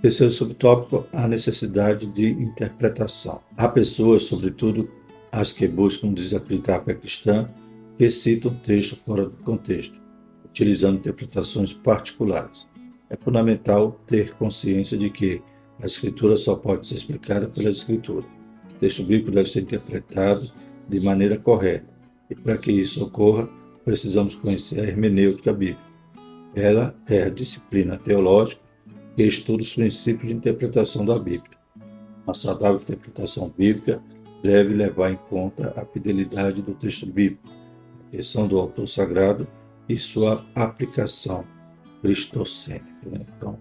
Terceiro 0.00 0.32
subtópico, 0.32 1.06
a 1.12 1.28
necessidade 1.28 2.06
de 2.06 2.30
interpretação. 2.30 3.42
Há 3.56 3.68
pessoas, 3.68 4.22
sobretudo 4.22 4.88
as 5.30 5.52
que 5.52 5.68
buscam 5.68 6.12
desacreditar 6.12 6.80
a 6.80 6.84
fé 6.84 6.94
cristã, 6.94 7.50
que 7.98 8.10
citam 8.10 8.54
texto 8.54 8.96
fora 8.96 9.26
do 9.26 9.36
contexto, 9.44 10.00
utilizando 10.46 10.96
interpretações 10.96 11.72
particulares. 11.72 12.66
É 13.10 13.16
fundamental 13.16 14.00
ter 14.06 14.32
consciência 14.34 14.96
de 14.96 15.10
que 15.10 15.42
a 15.80 15.86
Escritura 15.86 16.36
só 16.36 16.56
pode 16.56 16.86
ser 16.86 16.94
explicada 16.94 17.48
pela 17.48 17.70
Escritura. 17.70 18.26
O 18.70 18.78
texto 18.80 19.02
bíblico 19.02 19.30
deve 19.30 19.50
ser 19.50 19.60
interpretado 19.60 20.50
de 20.88 21.00
maneira 21.00 21.36
correta, 21.38 21.88
e 22.30 22.34
para 22.34 22.56
que 22.56 22.72
isso 22.72 23.04
ocorra, 23.04 23.48
precisamos 23.84 24.34
conhecer 24.34 24.80
a 24.80 24.84
hermenêutica 24.84 25.52
bíblica. 25.52 25.88
Ela 26.54 26.94
é 27.08 27.24
a 27.24 27.30
disciplina 27.30 27.96
teológica 27.96 28.60
que 29.16 29.22
estuda 29.22 29.62
os 29.62 29.74
princípios 29.74 30.28
de 30.28 30.34
interpretação 30.34 31.04
da 31.04 31.18
Bíblia. 31.18 31.58
Uma 32.24 32.34
saudável 32.34 32.80
interpretação 32.80 33.52
bíblica 33.56 34.02
deve 34.42 34.74
levar 34.74 35.10
em 35.10 35.16
conta 35.16 35.72
a 35.76 35.84
fidelidade 35.84 36.62
do 36.62 36.74
texto 36.74 37.06
bíblico, 37.06 37.48
a 38.06 38.10
questão 38.16 38.46
do 38.46 38.58
autor 38.58 38.86
sagrado 38.86 39.46
e 39.88 39.98
sua 39.98 40.44
aplicação 40.54 41.44
cristocêntrica. 42.00 43.10
Né? 43.10 43.26
Então, 43.36 43.58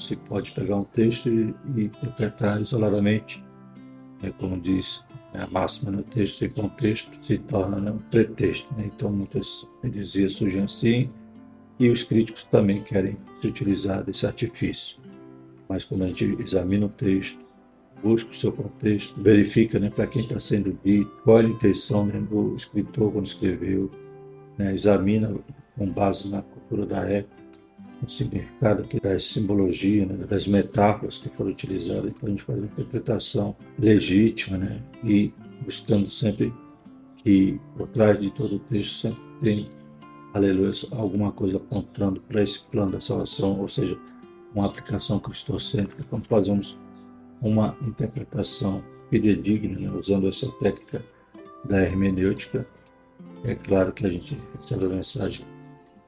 se 0.00 0.16
pode 0.16 0.52
pegar 0.52 0.76
um 0.76 0.84
texto 0.84 1.28
e, 1.28 1.54
e 1.76 1.84
interpretar 1.84 2.60
isoladamente, 2.60 3.42
né? 4.22 4.32
como 4.38 4.60
diz 4.60 5.02
né, 5.32 5.42
a 5.42 5.46
máxima 5.46 5.90
no 5.90 6.02
texto, 6.02 6.38
sem 6.38 6.50
contexto, 6.50 7.10
se 7.24 7.38
torna 7.38 7.78
né, 7.78 7.90
um 7.90 7.98
pretexto. 7.98 8.72
Né? 8.74 8.90
Então, 8.94 9.10
muitas 9.12 9.66
heresias 9.82 10.34
surgem 10.34 10.62
assim, 10.62 11.10
e 11.78 11.88
os 11.88 12.02
críticos 12.02 12.44
também 12.44 12.82
querem 12.82 13.16
se 13.40 13.46
utilizar 13.46 14.04
desse 14.04 14.26
artifício. 14.26 14.98
Mas 15.68 15.84
quando 15.84 16.04
a 16.04 16.08
gente 16.08 16.24
examina 16.38 16.86
o 16.86 16.90
texto, 16.90 17.38
busca 18.02 18.30
o 18.30 18.34
seu 18.34 18.52
contexto, 18.52 19.20
verifica 19.22 19.78
né, 19.78 19.90
para 19.90 20.06
quem 20.06 20.22
está 20.22 20.38
sendo 20.40 20.78
dito, 20.84 21.10
qual 21.22 21.38
é 21.38 21.42
a 21.42 21.48
intenção 21.48 22.06
né, 22.06 22.20
do 22.20 22.54
escritor 22.56 23.12
quando 23.12 23.26
escreveu, 23.26 23.90
né, 24.58 24.74
examina 24.74 25.34
com 25.76 25.86
base 25.90 26.28
na 26.28 26.42
cultura 26.42 26.86
da 26.86 27.08
época, 27.08 27.39
o 28.06 28.08
significado 28.08 28.82
aqui 28.82 29.00
das 29.00 29.24
simbologias, 29.24 30.08
né, 30.08 30.26
das 30.26 30.46
metáforas 30.46 31.18
que 31.18 31.28
foram 31.30 31.50
utilizadas 31.50 32.12
para 32.12 32.28
a 32.28 32.30
gente 32.30 32.42
fazer 32.42 32.60
uma 32.60 32.66
interpretação 32.66 33.56
legítima, 33.78 34.58
né, 34.58 34.82
e 35.04 35.32
buscando 35.64 36.08
sempre 36.08 36.52
que 37.16 37.60
por 37.76 37.88
trás 37.88 38.18
de 38.18 38.30
todo 38.30 38.56
o 38.56 38.58
texto 38.58 39.00
sempre 39.00 39.20
tem 39.42 39.68
aleluia, 40.32 40.72
alguma 40.92 41.32
coisa 41.32 41.56
apontando 41.56 42.20
para 42.20 42.42
esse 42.42 42.60
plano 42.60 42.92
da 42.92 43.00
salvação, 43.00 43.60
ou 43.60 43.68
seja, 43.68 43.98
uma 44.54 44.66
aplicação 44.66 45.18
cristocêntrica, 45.18 46.04
quando 46.08 46.26
fazemos 46.26 46.78
uma 47.40 47.76
interpretação 47.82 48.82
fidedigna, 49.08 49.78
né, 49.78 49.90
usando 49.92 50.28
essa 50.28 50.50
técnica 50.52 51.02
da 51.64 51.82
hermenêutica, 51.82 52.66
é 53.44 53.54
claro 53.54 53.92
que 53.92 54.06
a 54.06 54.10
gente 54.10 54.38
recebe 54.56 54.86
a 54.86 54.88
mensagem 54.88 55.44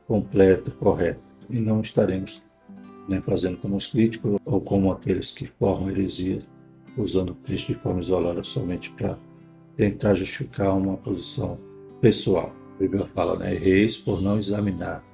completa, 0.07 0.71
correta, 0.71 1.21
e 1.53 1.61
não 1.61 1.81
estaremos 1.81 2.43
né, 3.09 3.23
fazendo 3.25 3.59
como 3.59 3.77
os 3.77 3.87
críticos 3.87 4.39
ou 4.45 4.61
como 4.61 4.91
aqueles 4.91 5.31
que 5.31 5.47
formam 5.59 5.91
heresias, 5.91 6.45
usando 6.97 7.35
Cristo 7.35 7.73
de 7.73 7.79
forma 7.79 8.01
isolada 8.01 8.43
somente 8.43 8.91
para 8.91 9.19
tentar 9.77 10.15
justificar 10.15 10.77
uma 10.77 10.97
posição 10.97 11.59
pessoal. 12.01 12.55
A 12.77 12.79
Bíblia 12.79 13.09
fala, 13.15 13.39
né? 13.39 13.55
Reis 13.55 13.97
por 13.97 14.21
não 14.21 14.37
examinar 14.37 15.05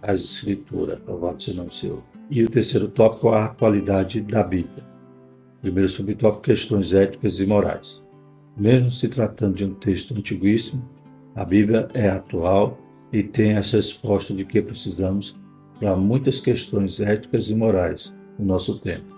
as 0.00 0.20
escrituras, 0.20 0.98
louvado 1.06 1.42
seja 1.42 1.62
o 1.62 1.70
Senhor. 1.70 2.02
E 2.30 2.42
o 2.42 2.50
terceiro 2.50 2.88
tópico, 2.88 3.28
a 3.28 3.46
atualidade 3.46 4.20
da 4.20 4.42
Bíblia. 4.42 4.84
Primeiro 5.60 5.88
subtópico, 5.88 6.42
questões 6.42 6.92
éticas 6.92 7.38
e 7.40 7.46
morais. 7.46 8.02
Mesmo 8.56 8.90
se 8.90 9.08
tratando 9.08 9.56
de 9.56 9.64
um 9.64 9.74
texto 9.74 10.14
antiguíssimo, 10.14 10.86
a 11.34 11.44
Bíblia 11.44 11.88
é 11.94 12.08
atual 12.08 12.78
e 13.12 13.22
tem 13.22 13.56
as 13.56 13.70
respostas 13.70 14.36
de 14.36 14.44
que 14.44 14.60
precisamos 14.60 15.40
para 15.82 15.96
muitas 15.96 16.38
questões 16.38 17.00
éticas 17.00 17.50
e 17.50 17.56
morais 17.56 18.14
no 18.38 18.46
nosso 18.46 18.78
tempo, 18.78 19.12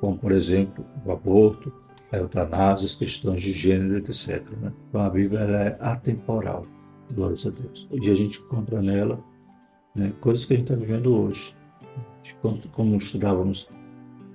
como, 0.00 0.18
por 0.18 0.32
exemplo, 0.32 0.84
o 1.06 1.12
aborto, 1.12 1.72
a 2.10 2.16
eutanásia, 2.16 2.86
as 2.86 2.96
questões 2.96 3.40
de 3.40 3.52
gênero, 3.52 3.98
etc. 3.98 4.42
Né? 4.60 4.72
Então, 4.88 5.00
a 5.00 5.08
Bíblia 5.08 5.42
é 5.42 5.78
atemporal 5.80 6.66
Glórias 7.14 7.46
a 7.46 7.50
Deus. 7.50 7.86
E 7.92 8.10
a 8.10 8.16
gente 8.16 8.40
encontra 8.40 8.82
nela 8.82 9.22
né, 9.94 10.12
coisas 10.20 10.44
que 10.44 10.54
a 10.54 10.56
gente 10.56 10.72
está 10.72 10.84
vivendo 10.84 11.14
hoje. 11.14 11.54
Como 12.72 12.96
estudávamos 12.96 13.70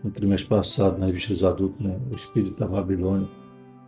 no 0.01 0.09
trimestre 0.09 0.47
passado 0.47 0.97
na 0.97 1.07
revista 1.07 1.33
dos 1.33 1.43
adultos, 1.43 1.85
né, 1.85 1.99
o 2.09 2.15
espírito 2.15 2.57
da 2.57 2.65
Babilônia, 2.65 3.27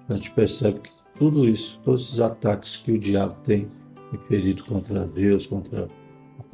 a 0.10 0.16
gente 0.16 0.32
percebe 0.32 0.82
que 0.82 0.90
tudo 1.18 1.48
isso, 1.48 1.80
todos 1.82 2.08
esses 2.08 2.20
ataques 2.20 2.76
que 2.76 2.92
o 2.92 3.00
diabo 3.00 3.36
tem 3.46 3.70
inferido 4.14 4.66
contra 4.66 5.06
Deus, 5.08 5.48
contra 5.48 5.88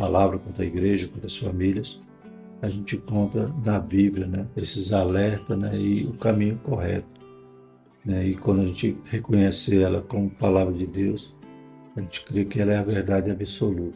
palavra, 0.02 0.40
contra 0.40 0.64
a 0.64 0.66
igreja, 0.66 1.08
contra 1.08 1.28
as 1.28 1.38
famílias, 1.38 2.02
a 2.60 2.68
gente 2.68 2.96
encontra 2.96 3.54
na 3.64 3.80
Bíblia, 3.80 4.26
né? 4.26 4.48
Esses 4.58 4.92
alertas, 4.92 5.56
né? 5.58 5.78
E 5.78 6.06
o 6.06 6.14
caminho 6.14 6.60
correto, 6.64 7.08
né? 8.04 8.26
E 8.26 8.36
quando 8.36 8.62
a 8.62 8.66
gente 8.66 8.98
reconhece 9.06 9.80
ela 9.80 10.02
como 10.02 10.28
palavra 10.28 10.74
de 10.74 10.88
Deus, 10.88 11.36
a 11.96 12.02
gente 12.02 12.24
crê 12.24 12.46
que 12.46 12.60
ela 12.60 12.74
é 12.74 12.78
a 12.78 12.84
verdade 12.84 13.30
absoluta. 13.30 13.96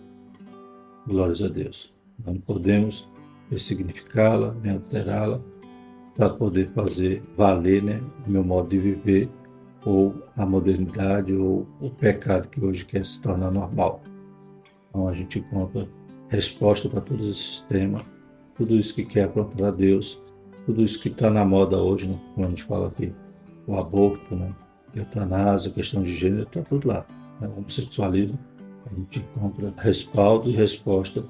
Glórias 1.08 1.41
a 1.41 1.48
Deus. 1.48 1.91
Não 2.24 2.36
podemos 2.38 3.08
ressignificá-la, 3.50 4.56
nem 4.62 4.74
alterá-la, 4.74 5.41
para 6.15 6.30
poder 6.30 6.70
fazer 6.70 7.24
valer 7.36 7.82
né, 7.84 8.02
o 8.28 8.30
meu 8.30 8.44
modo 8.44 8.70
de 8.70 8.78
viver, 8.78 9.30
ou 9.84 10.15
a 10.38 10.46
modernidade, 10.46 11.34
ou 11.34 11.68
o 11.80 11.89
pecado 11.89 12.48
que 12.48 12.63
hoje 12.63 12.86
quer 12.86 13.04
se 13.06 13.20
tornar 13.20 13.52
normal. 13.52 14.02
Então 14.96 15.10
a 15.10 15.14
gente 15.14 15.40
encontra 15.40 15.90
resposta 16.30 16.88
para 16.88 17.02
todos 17.02 17.28
esses 17.28 17.60
temas, 17.68 18.02
tudo 18.56 18.76
isso 18.76 18.96
que 18.96 19.04
quer 19.04 19.28
para 19.28 19.70
Deus, 19.70 20.18
tudo 20.66 20.82
isso 20.82 20.98
que 21.02 21.10
está 21.10 21.30
na 21.30 21.44
moda 21.44 21.78
hoje, 21.78 22.08
né, 22.08 22.18
como 22.34 22.48
a 22.48 22.50
gente 22.50 22.64
fala 22.64 22.88
aqui, 22.88 23.14
o 23.68 23.76
aborto, 23.78 24.34
né, 24.34 24.56
a 24.96 25.00
eutanásia, 25.00 25.70
a 25.70 25.74
questão 25.74 26.02
de 26.02 26.16
gênero, 26.16 26.44
está 26.44 26.62
tudo 26.62 26.88
lá. 26.88 27.06
Né, 27.42 27.50
o 27.54 27.60
homossexualismo, 27.60 28.40
a 28.90 28.96
gente 28.96 29.20
encontra 29.20 29.74
respaldo 29.76 30.50
e 30.50 30.54
resposta 30.54 31.26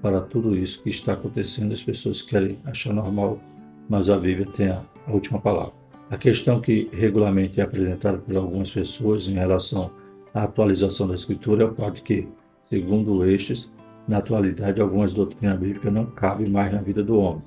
para 0.00 0.20
tudo 0.20 0.56
isso 0.56 0.80
que 0.80 0.90
está 0.90 1.14
acontecendo. 1.14 1.72
As 1.72 1.82
pessoas 1.82 2.22
querem 2.22 2.60
achar 2.64 2.92
normal, 2.92 3.40
mas 3.88 4.08
a 4.08 4.16
Bíblia 4.16 4.46
tem 4.46 4.68
a, 4.68 4.80
a 5.08 5.12
última 5.12 5.40
palavra. 5.40 5.72
A 6.08 6.16
questão 6.16 6.60
que 6.60 6.88
regularmente 6.92 7.60
é 7.60 7.64
apresentada 7.64 8.18
por 8.18 8.36
algumas 8.36 8.70
pessoas 8.70 9.26
em 9.26 9.34
relação 9.34 9.90
à 10.32 10.44
atualização 10.44 11.08
da 11.08 11.16
Escritura 11.16 11.64
é 11.64 11.66
o 11.66 11.74
fato 11.74 11.96
de 11.96 12.02
que, 12.02 12.28
segundo 12.72 13.22
estes, 13.26 13.70
na 14.08 14.16
atualidade 14.16 14.80
algumas 14.80 15.12
doutrinas 15.12 15.58
bíblicas 15.58 15.92
não 15.92 16.06
cabem 16.06 16.48
mais 16.48 16.72
na 16.72 16.80
vida 16.80 17.04
do 17.04 17.18
homem. 17.18 17.42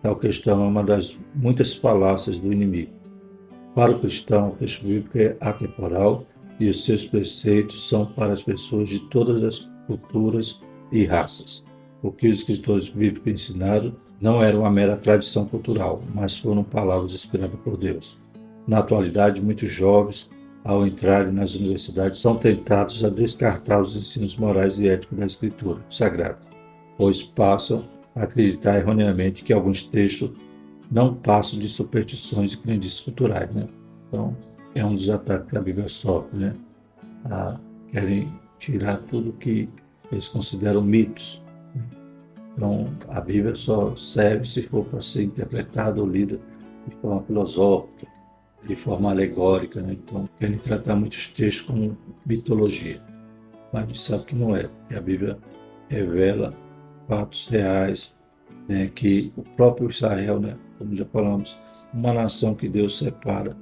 Tal 0.00 0.14
questão 0.14 0.64
é 0.64 0.68
uma 0.68 0.84
das 0.84 1.16
muitas 1.34 1.74
falácias 1.74 2.38
do 2.38 2.52
inimigo. 2.52 2.92
Para 3.74 3.90
o 3.90 3.98
cristão, 3.98 4.50
o 4.50 4.56
texto 4.56 4.86
bíblico 4.86 5.18
é 5.18 5.36
atemporal 5.40 6.24
e 6.60 6.68
os 6.68 6.84
seus 6.84 7.04
preceitos 7.04 7.88
são 7.88 8.06
para 8.06 8.32
as 8.32 8.42
pessoas 8.42 8.88
de 8.88 9.00
todas 9.08 9.42
as 9.42 9.70
culturas 9.88 10.60
e 10.92 11.04
raças. 11.04 11.64
O 12.00 12.12
que 12.12 12.28
os 12.28 12.38
escritores 12.38 12.88
bíblicos 12.88 13.32
ensinaram 13.32 13.96
não 14.20 14.40
era 14.40 14.56
uma 14.56 14.70
mera 14.70 14.96
tradição 14.96 15.44
cultural, 15.44 16.04
mas 16.14 16.36
foram 16.36 16.62
palavras 16.62 17.12
inspiradas 17.12 17.58
por 17.64 17.76
Deus. 17.76 18.16
Na 18.64 18.78
atualidade, 18.78 19.42
muitos 19.42 19.72
jovens, 19.72 20.30
ao 20.64 20.86
entrarem 20.86 21.32
nas 21.32 21.54
universidades, 21.54 22.20
são 22.20 22.36
tentados 22.36 23.04
a 23.04 23.08
descartar 23.08 23.80
os 23.80 23.96
ensinos 23.96 24.36
morais 24.36 24.78
e 24.78 24.88
éticos 24.88 25.18
da 25.18 25.26
Escritura 25.26 25.80
Sagrada, 25.90 26.38
pois 26.96 27.22
passam 27.22 27.84
a 28.14 28.22
acreditar 28.22 28.78
erroneamente 28.78 29.42
que 29.42 29.52
alguns 29.52 29.82
textos 29.82 30.30
não 30.90 31.14
passam 31.14 31.58
de 31.58 31.68
superstições 31.68 32.52
e 32.52 32.58
crendices 32.58 33.00
culturais. 33.00 33.54
Né? 33.54 33.66
Então, 34.08 34.36
é 34.74 34.84
um 34.84 34.94
dos 34.94 35.08
ataques 35.08 35.50
que 35.50 35.56
a 35.56 35.60
Bíblia 35.60 35.88
sofre. 35.88 36.38
Né? 36.38 36.54
Ah, 37.24 37.58
querem 37.90 38.32
tirar 38.58 38.98
tudo 38.98 39.32
que 39.32 39.68
eles 40.10 40.28
consideram 40.28 40.82
mitos 40.82 41.42
então, 42.54 42.86
a 43.08 43.20
Bíblia 43.20 43.54
só 43.54 43.96
serve 43.96 44.46
se 44.46 44.62
for 44.62 44.84
para 44.84 45.00
ser 45.00 45.22
interpretada 45.22 46.00
ou 46.00 46.06
lida 46.06 46.38
de 46.86 46.94
forma 46.96 47.22
filosófica, 47.22 48.06
de 48.66 48.76
forma 48.76 49.10
alegórica. 49.10 49.80
Né? 49.80 49.94
Então, 49.94 50.28
querem 50.38 50.58
tratar 50.58 50.96
muitos 50.96 51.28
textos 51.28 51.66
como 51.66 51.96
mitologia. 52.24 53.00
Mas 53.72 53.84
a 53.84 53.86
gente 53.86 54.00
sabe 54.00 54.24
que 54.24 54.34
não 54.34 54.54
é, 54.54 54.68
que 54.88 54.94
a 54.94 55.00
Bíblia 55.00 55.38
revela 55.88 56.54
fatos 57.08 57.48
reais, 57.48 58.12
né? 58.68 58.90
que 58.94 59.32
o 59.36 59.42
próprio 59.42 59.90
Israel, 59.90 60.40
né? 60.40 60.56
como 60.78 60.94
já 60.96 61.04
falamos, 61.06 61.58
uma 61.92 62.12
nação 62.12 62.54
que 62.54 62.68
Deus 62.68 62.98
separa, 62.98 63.56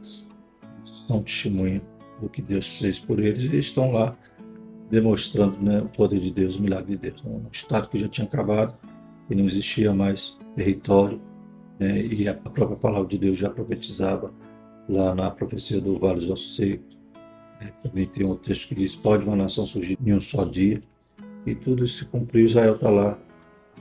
são 1.06 1.22
testemunha 1.22 1.82
do 2.20 2.28
que 2.28 2.42
Deus 2.42 2.68
fez 2.76 2.98
por 2.98 3.18
eles 3.18 3.52
e 3.52 3.58
estão 3.58 3.92
lá 3.92 4.16
demonstrando 4.90 5.56
né, 5.62 5.80
o 5.80 5.88
poder 5.88 6.20
de 6.20 6.30
Deus, 6.30 6.56
o 6.56 6.62
milagre 6.62 6.96
de 6.96 7.10
Deus. 7.10 7.22
Um 7.24 7.42
estado 7.50 7.88
que 7.88 7.98
já 7.98 8.08
tinha 8.08 8.26
acabado, 8.26 8.74
e 9.30 9.34
não 9.34 9.44
existia 9.44 9.94
mais 9.94 10.36
território, 10.56 11.20
né, 11.78 12.02
e 12.02 12.28
a 12.28 12.34
própria 12.34 12.76
palavra 12.76 13.08
de 13.08 13.16
Deus 13.16 13.38
já 13.38 13.48
profetizava 13.48 14.32
lá 14.90 15.14
na 15.14 15.30
profecia 15.30 15.80
do 15.80 15.98
Vale 15.98 16.20
dos 16.20 16.30
Ossos 16.30 16.56
Secos. 16.56 16.98
Né, 17.60 17.72
também 17.82 18.06
tem 18.06 18.26
um 18.26 18.36
texto 18.36 18.68
que 18.68 18.74
diz: 18.74 18.96
pode 18.96 19.24
uma 19.24 19.36
nação 19.36 19.66
surgir 19.66 19.96
em 20.04 20.12
um 20.12 20.20
só 20.20 20.44
dia, 20.44 20.80
e 21.46 21.54
tudo 21.54 21.84
isso 21.84 21.98
se 21.98 22.04
cumpriu. 22.06 22.46
Israel 22.46 22.74
está 22.74 22.90
lá 22.90 23.18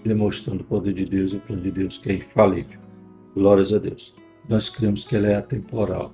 demonstrando 0.04 0.62
o 0.62 0.65
poder 0.65 0.93
de 0.93 1.06
Deus 1.06 1.34
e 1.34 1.38
o 1.38 1.41
plano 1.41 1.62
de 1.62 1.72
Deus 1.72 1.98
que 1.98 2.12
é 2.12 2.15
infalível. 2.15 2.80
Glórias 3.34 3.74
a 3.74 3.80
Deus. 3.80 4.13
Nós 4.48 4.69
cremos 4.69 5.04
que 5.04 5.15
ela 5.15 5.28
é 5.28 5.36
atemporal. 5.36 6.13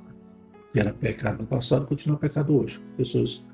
Que 0.73 0.79
era 0.79 0.93
pecado 0.93 1.39
no 1.41 1.47
passado, 1.47 1.85
continua 1.85 2.17
pecado 2.17 2.57
hoje. 2.57 2.81
As 2.91 2.97
pessoas 2.97 3.45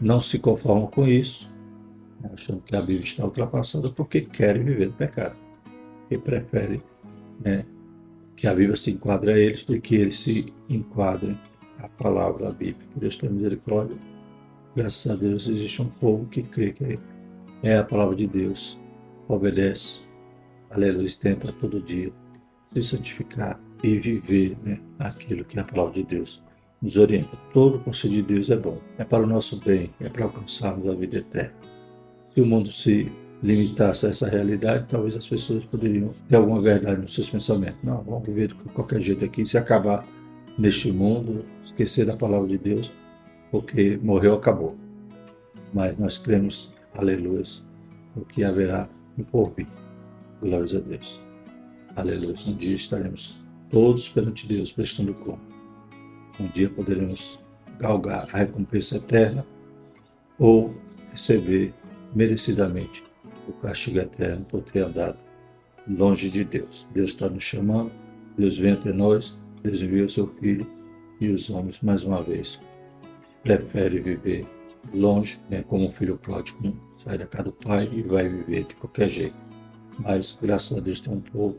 não 0.00 0.20
se 0.20 0.38
conformam 0.38 0.86
com 0.86 1.06
isso, 1.08 1.52
achando 2.32 2.60
que 2.60 2.76
a 2.76 2.80
Bíblia 2.80 3.02
está 3.02 3.24
ultrapassada 3.24 3.90
porque 3.90 4.20
querem 4.20 4.62
viver 4.62 4.86
no 4.86 4.92
pecado. 4.92 5.36
E 6.10 6.18
preferem 6.18 6.82
né, 7.42 7.64
que 8.36 8.46
a 8.46 8.54
Bíblia 8.54 8.76
se 8.76 8.90
enquadre 8.90 9.32
a 9.32 9.38
eles 9.38 9.64
do 9.64 9.80
que 9.80 9.96
eles 9.96 10.18
se 10.18 10.52
enquadrem 10.68 11.38
à 11.78 11.88
palavra 11.88 12.46
da 12.46 12.50
Bíblia. 12.50 12.86
Que 12.92 13.00
Deus 13.00 13.16
tenha 13.16 13.32
misericórdia. 13.32 13.96
Graças 14.74 15.10
a 15.10 15.14
Deus 15.16 15.46
existe 15.46 15.82
um 15.82 15.88
povo 15.88 16.26
que 16.26 16.42
crê 16.42 16.72
que 16.72 16.98
é 17.62 17.76
a 17.76 17.84
palavra 17.84 18.16
de 18.16 18.26
Deus, 18.26 18.78
obedece, 19.28 20.00
aleluia, 20.70 21.08
tenta 21.20 21.52
todo 21.52 21.80
dia 21.80 22.12
se 22.72 22.82
santificar 22.82 23.60
e 23.84 23.98
viver 23.98 24.56
né, 24.64 24.80
aquilo 24.98 25.44
que 25.44 25.58
é 25.58 25.62
a 25.62 25.64
palavra 25.64 25.92
de 25.92 26.04
Deus 26.04 26.42
nos 26.80 26.96
orienta. 26.96 27.36
Todo 27.52 27.76
o 27.76 27.80
conselho 27.80 28.14
de 28.14 28.22
Deus 28.22 28.50
é 28.50 28.56
bom, 28.56 28.80
é 28.98 29.04
para 29.04 29.22
o 29.22 29.26
nosso 29.26 29.60
bem, 29.60 29.90
é 30.00 30.08
para 30.08 30.24
alcançarmos 30.24 30.88
a 30.88 30.94
vida 30.94 31.18
eterna. 31.18 31.54
Se 32.28 32.40
o 32.40 32.46
mundo 32.46 32.72
se 32.72 33.12
limitasse 33.42 34.06
a 34.06 34.10
essa 34.10 34.28
realidade, 34.28 34.86
talvez 34.88 35.16
as 35.16 35.26
pessoas 35.26 35.64
poderiam 35.64 36.10
ter 36.28 36.36
alguma 36.36 36.60
verdade 36.60 37.00
nos 37.00 37.14
seus 37.14 37.28
pensamentos. 37.28 37.78
Não, 37.82 38.02
vamos 38.02 38.24
viver 38.24 38.48
de 38.48 38.54
qualquer 38.54 39.00
jeito 39.00 39.24
aqui, 39.24 39.44
se 39.44 39.58
acabar 39.58 40.06
neste 40.56 40.92
mundo, 40.92 41.44
esquecer 41.62 42.06
da 42.06 42.16
palavra 42.16 42.48
de 42.48 42.58
Deus, 42.58 42.92
porque 43.50 43.98
morreu, 44.02 44.34
acabou. 44.34 44.76
Mas 45.74 45.98
nós 45.98 46.18
cremos, 46.18 46.72
aleluia, 46.94 47.42
o 48.14 48.20
que 48.20 48.44
haverá 48.44 48.88
no 49.16 49.24
porvir. 49.24 49.66
Glórias 50.40 50.74
a 50.74 50.80
Deus. 50.80 51.20
Aleluia. 51.96 52.34
Um 52.46 52.54
dia 52.54 52.74
estaremos 52.74 53.36
todos 53.70 54.08
perante 54.08 54.46
Deus 54.46 54.70
prestando 54.70 55.14
conta 55.14 55.52
um 56.40 56.46
dia 56.48 56.68
poderemos 56.68 57.38
galgar 57.78 58.26
a 58.32 58.38
recompensa 58.38 58.96
eterna 58.96 59.46
ou 60.38 60.74
receber 61.10 61.74
merecidamente 62.14 63.02
o 63.48 63.52
castigo 63.52 63.98
eterno 63.98 64.44
por 64.44 64.62
ter 64.62 64.80
andado 64.80 65.18
longe 65.88 66.30
de 66.30 66.44
Deus. 66.44 66.88
Deus 66.92 67.10
está 67.10 67.28
nos 67.28 67.42
chamando, 67.42 67.90
Deus 68.36 68.56
vem 68.56 68.72
até 68.72 68.92
nós, 68.92 69.36
Deus 69.62 69.82
envia 69.82 70.04
o 70.04 70.08
seu 70.08 70.28
Filho 70.40 70.66
e 71.20 71.28
os 71.28 71.50
homens, 71.50 71.80
mais 71.82 72.04
uma 72.04 72.22
vez, 72.22 72.58
preferem 73.42 74.00
viver 74.00 74.44
longe, 74.92 75.40
né, 75.48 75.62
como 75.66 75.86
um 75.86 75.92
filho 75.92 76.16
pródigo, 76.16 76.58
né? 76.62 76.72
sai 76.96 77.18
da 77.18 77.26
casa 77.26 77.44
do 77.44 77.52
pai 77.52 77.88
e 77.92 78.02
vai 78.02 78.28
viver 78.28 78.64
de 78.64 78.74
qualquer 78.74 79.08
jeito. 79.08 79.36
Mas, 79.98 80.36
graças 80.40 80.76
a 80.76 80.80
Deus, 80.80 81.00
tem 81.00 81.12
um 81.12 81.20
povo 81.20 81.58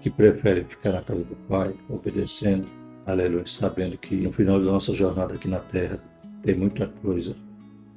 que 0.00 0.10
prefere 0.10 0.64
ficar 0.64 0.92
na 0.92 1.02
casa 1.02 1.22
do 1.22 1.36
pai, 1.48 1.74
obedecendo, 1.88 2.66
Aleluia, 3.06 3.46
sabendo 3.46 3.96
que 3.96 4.16
no 4.16 4.32
final 4.32 4.58
da 4.58 4.72
nossa 4.72 4.92
jornada 4.92 5.34
aqui 5.34 5.46
na 5.46 5.60
Terra 5.60 6.02
tem 6.42 6.56
muita 6.56 6.88
coisa 6.88 7.36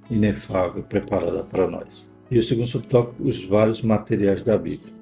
inefável 0.07 0.83
preparada 0.83 1.43
para 1.43 1.67
nós. 1.67 2.11
E 2.31 2.37
o 2.37 2.43
segundo 2.43 2.67
subtópico, 2.67 3.23
os 3.23 3.43
vários 3.43 3.81
materiais 3.81 4.43
da 4.43 4.55
Bíblia. 4.57 4.93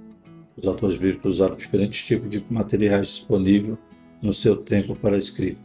Os 0.56 0.66
autores 0.66 0.98
bíblicos 0.98 1.36
usaram 1.36 1.56
diferentes 1.56 2.06
tipos 2.06 2.30
de 2.30 2.44
materiais 2.50 3.08
disponíveis 3.08 3.78
no 4.22 4.34
seu 4.34 4.56
tempo 4.56 4.96
para 4.96 5.16
a 5.16 5.20
escrita. 5.20 5.60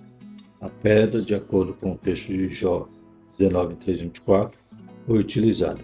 A 0.61 0.69
pedra, 0.69 1.23
de 1.23 1.35
acordo 1.35 1.73
com 1.75 1.93
o 1.93 1.97
texto 1.97 2.29
de 2.29 2.49
Jó 2.49 2.87
19, 3.39 3.77
3, 3.77 4.01
24, 4.01 4.59
foi 5.07 5.19
utilizada. 5.19 5.81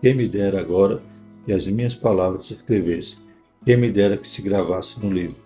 Quem 0.00 0.14
me 0.14 0.28
dera 0.28 0.60
agora 0.60 1.00
que 1.44 1.52
as 1.52 1.66
minhas 1.66 1.94
palavras 1.94 2.46
se 2.46 2.54
escrevessem, 2.54 3.18
quem 3.64 3.76
me 3.76 3.90
dera 3.90 4.16
que 4.16 4.28
se 4.28 4.42
gravasse 4.42 5.00
no 5.00 5.10
livro 5.10 5.36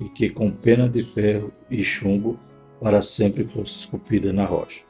e 0.00 0.08
que 0.08 0.30
com 0.30 0.50
pena 0.50 0.88
de 0.88 1.04
ferro 1.04 1.52
e 1.70 1.84
chumbo 1.84 2.38
para 2.80 3.02
sempre 3.02 3.44
fosse 3.44 3.80
esculpida 3.80 4.32
na 4.32 4.46
rocha. 4.46 4.82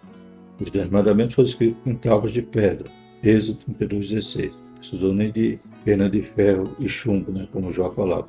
Os 0.60 0.70
dez 0.70 0.88
mandamentos 0.88 1.34
foram 1.34 1.48
escritos 1.48 1.82
com 1.82 1.94
tábuas 1.94 2.32
de 2.32 2.42
pedra, 2.42 2.88
Êxodo 3.22 3.58
32, 3.64 4.10
16. 4.10 4.52
Não 4.52 4.74
precisou 4.78 5.12
nem 5.12 5.30
de 5.30 5.58
pena 5.84 6.08
de 6.08 6.22
ferro 6.22 6.74
e 6.78 6.88
chumbo, 6.88 7.30
né, 7.30 7.46
como 7.52 7.72
Jó 7.72 7.90
falava, 7.90 8.28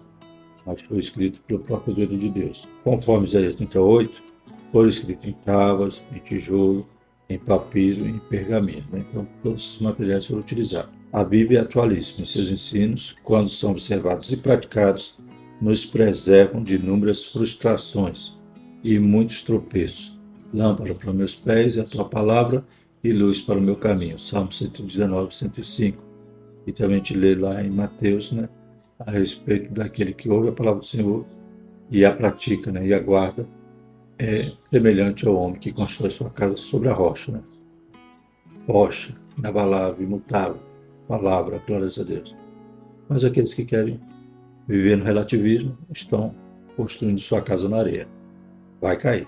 mas 0.66 0.82
foi 0.82 1.00
escrito 1.00 1.40
pelo 1.48 1.60
próprio 1.60 1.96
dedo 1.96 2.18
de 2.18 2.30
Deus. 2.30 2.68
Conforme 2.84 3.26
Isaías 3.26 3.56
38, 3.56 4.32
Foi 4.72 4.88
escrito 4.88 5.28
em 5.28 5.34
tábuas, 5.34 6.02
em 6.16 6.20
tijolo, 6.20 6.88
em 7.30 7.38
papiro 7.38 8.06
em 8.06 8.20
pergaminho. 8.20 8.86
Né? 8.92 9.04
Então, 9.10 9.28
todos 9.44 9.76
os 9.76 9.82
materiais 9.82 10.26
foram 10.26 10.42
utilizados. 10.42 10.92
A 11.12 11.24
Bíblia 11.24 11.60
é 11.60 11.62
atualíssima 11.62 12.26
seus 12.26 12.50
ensinos, 12.50 13.16
quando 13.24 13.50
são 13.50 13.72
observados 13.72 14.32
e 14.32 14.38
praticados, 14.38 15.20
nos 15.62 15.86
preservam 15.86 16.64
de 16.64 16.76
inúmeras 16.76 17.26
frustrações 17.26 18.34
e 18.84 18.98
muitos 18.98 19.44
tropeços. 19.44 20.18
Lâmpada 20.54 20.96
para 20.96 21.14
meus 21.14 21.36
pés 21.36 21.76
e 21.76 21.80
a 21.82 21.86
tua 21.86 22.06
palavra 22.06 22.66
e 23.04 23.12
luz 23.12 23.40
para 23.40 23.58
o 23.58 23.62
meu 23.62 23.76
caminho. 23.76 24.20
Salmo 24.20 24.52
119, 24.52 25.36
105. 25.36 26.04
E 26.68 26.72
também 26.72 27.02
te 27.02 27.16
lê 27.16 27.36
lá 27.36 27.64
em 27.64 27.70
Mateus, 27.70 28.32
né, 28.32 28.48
a 29.00 29.10
respeito 29.10 29.74
daquele 29.74 30.14
que 30.14 30.30
ouve 30.30 30.50
a 30.50 30.52
palavra 30.52 30.82
do 30.82 30.86
Senhor 30.86 31.26
e 31.90 32.06
a 32.06 32.14
pratica, 32.14 32.72
né, 32.72 32.86
e 32.86 32.94
aguarda, 32.94 33.48
é 34.20 34.52
semelhante 34.72 35.28
ao 35.28 35.36
homem 35.36 35.60
que 35.60 35.72
constrói 35.72 36.12
sua 36.12 36.30
casa 36.30 36.56
sobre 36.56 36.88
a 36.90 36.94
rocha, 36.94 37.32
né? 37.32 37.42
Rocha, 38.68 39.14
inabalável, 39.36 40.04
imutável 40.04 40.72
palavra, 41.12 41.62
glórias 41.68 42.00
a 42.00 42.04
Deus. 42.04 42.34
Mas 43.10 43.26
aqueles 43.26 43.54
que 43.54 43.66
querem 43.66 44.00
viver 44.66 44.96
no 44.96 45.04
relativismo 45.04 45.78
estão 45.94 46.34
construindo 46.78 47.20
sua 47.20 47.42
casa 47.42 47.68
na 47.68 47.78
areia. 47.78 48.08
Vai 48.80 48.98
cair. 48.98 49.28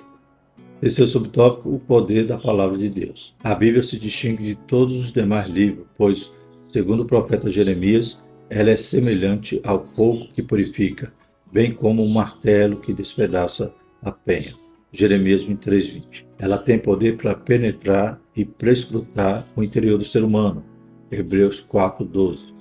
Esse 0.84 1.00
é 1.00 1.06
o 1.06 1.08
subtópico, 1.08 1.74
o 1.74 1.80
poder 1.80 2.28
da 2.28 2.38
palavra 2.38 2.78
de 2.78 2.90
Deus. 2.90 3.34
A 3.42 3.56
Bíblia 3.56 3.82
se 3.82 3.98
distingue 3.98 4.44
de 4.44 4.56
todos 4.56 4.94
os 4.98 5.14
demais 5.14 5.48
livros, 5.48 5.88
pois, 5.98 6.30
segundo 6.68 7.04
o 7.04 7.06
profeta 7.06 7.50
Jeremias, 7.50 8.22
ela 8.50 8.70
é 8.70 8.76
semelhante 8.76 9.62
ao 9.64 9.86
fogo 9.86 10.28
que 10.36 10.44
purifica, 10.44 11.14
bem 11.50 11.74
como 11.74 12.04
um 12.04 12.10
martelo 12.10 12.82
que 12.82 12.94
despedaça 12.94 13.74
a 14.02 14.12
penha. 14.12 14.56
Jeremias 14.92 15.42
23:20. 15.42 16.26
Ela 16.38 16.58
tem 16.58 16.78
poder 16.78 17.16
para 17.16 17.34
penetrar 17.34 18.20
e 18.36 18.44
prescrutar 18.44 19.48
o 19.56 19.64
interior 19.64 19.98
do 19.98 20.04
ser 20.04 20.22
humano, 20.22 20.66
Hebreus 21.10 21.62
4:12. 21.62 22.54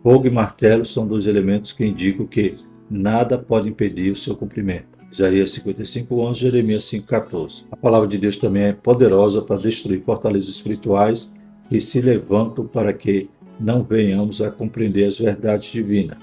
Fogo 0.00 0.28
e 0.28 0.30
martelo 0.30 0.86
são 0.86 1.08
dois 1.08 1.26
elementos 1.26 1.72
que 1.72 1.84
indicam 1.84 2.24
que 2.24 2.54
nada 2.88 3.36
pode 3.36 3.68
impedir 3.68 4.12
o 4.12 4.16
seu 4.16 4.36
cumprimento. 4.36 4.93
Isaías 5.14 5.50
55:11, 5.50 6.40
Jeremias 6.40 6.84
5:14. 6.86 7.64
A 7.70 7.76
palavra 7.76 8.08
de 8.08 8.18
Deus 8.18 8.36
também 8.36 8.64
é 8.64 8.72
poderosa 8.72 9.40
para 9.40 9.60
destruir 9.60 10.02
fortalezas 10.02 10.48
espirituais 10.48 11.30
que 11.68 11.80
se 11.80 12.00
levantam 12.00 12.66
para 12.66 12.92
que 12.92 13.30
não 13.60 13.84
venhamos 13.84 14.42
a 14.42 14.50
compreender 14.50 15.04
as 15.04 15.16
verdades 15.16 15.70
divinas. 15.70 16.18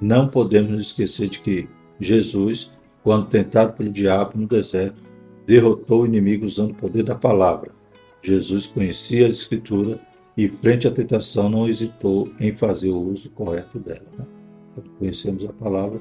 Não 0.00 0.28
podemos 0.28 0.80
esquecer 0.80 1.28
de 1.28 1.40
que 1.40 1.68
Jesus, 1.98 2.70
quando 3.02 3.26
tentado 3.26 3.72
pelo 3.72 3.90
diabo 3.90 4.38
no 4.38 4.46
deserto, 4.46 5.02
derrotou 5.44 6.02
o 6.02 6.06
inimigo 6.06 6.46
usando 6.46 6.70
o 6.70 6.74
poder 6.74 7.02
da 7.02 7.16
palavra. 7.16 7.72
Jesus 8.22 8.68
conhecia 8.68 9.26
as 9.26 9.34
Escrituras 9.34 9.98
e, 10.36 10.46
frente 10.48 10.86
à 10.86 10.92
tentação, 10.92 11.50
não 11.50 11.68
hesitou 11.68 12.28
em 12.38 12.54
fazer 12.54 12.90
o 12.90 13.02
uso 13.02 13.30
correto 13.30 13.80
dela. 13.80 14.06
Né? 14.16 14.24
Conhecemos 14.96 15.44
a 15.44 15.52
palavra, 15.52 16.00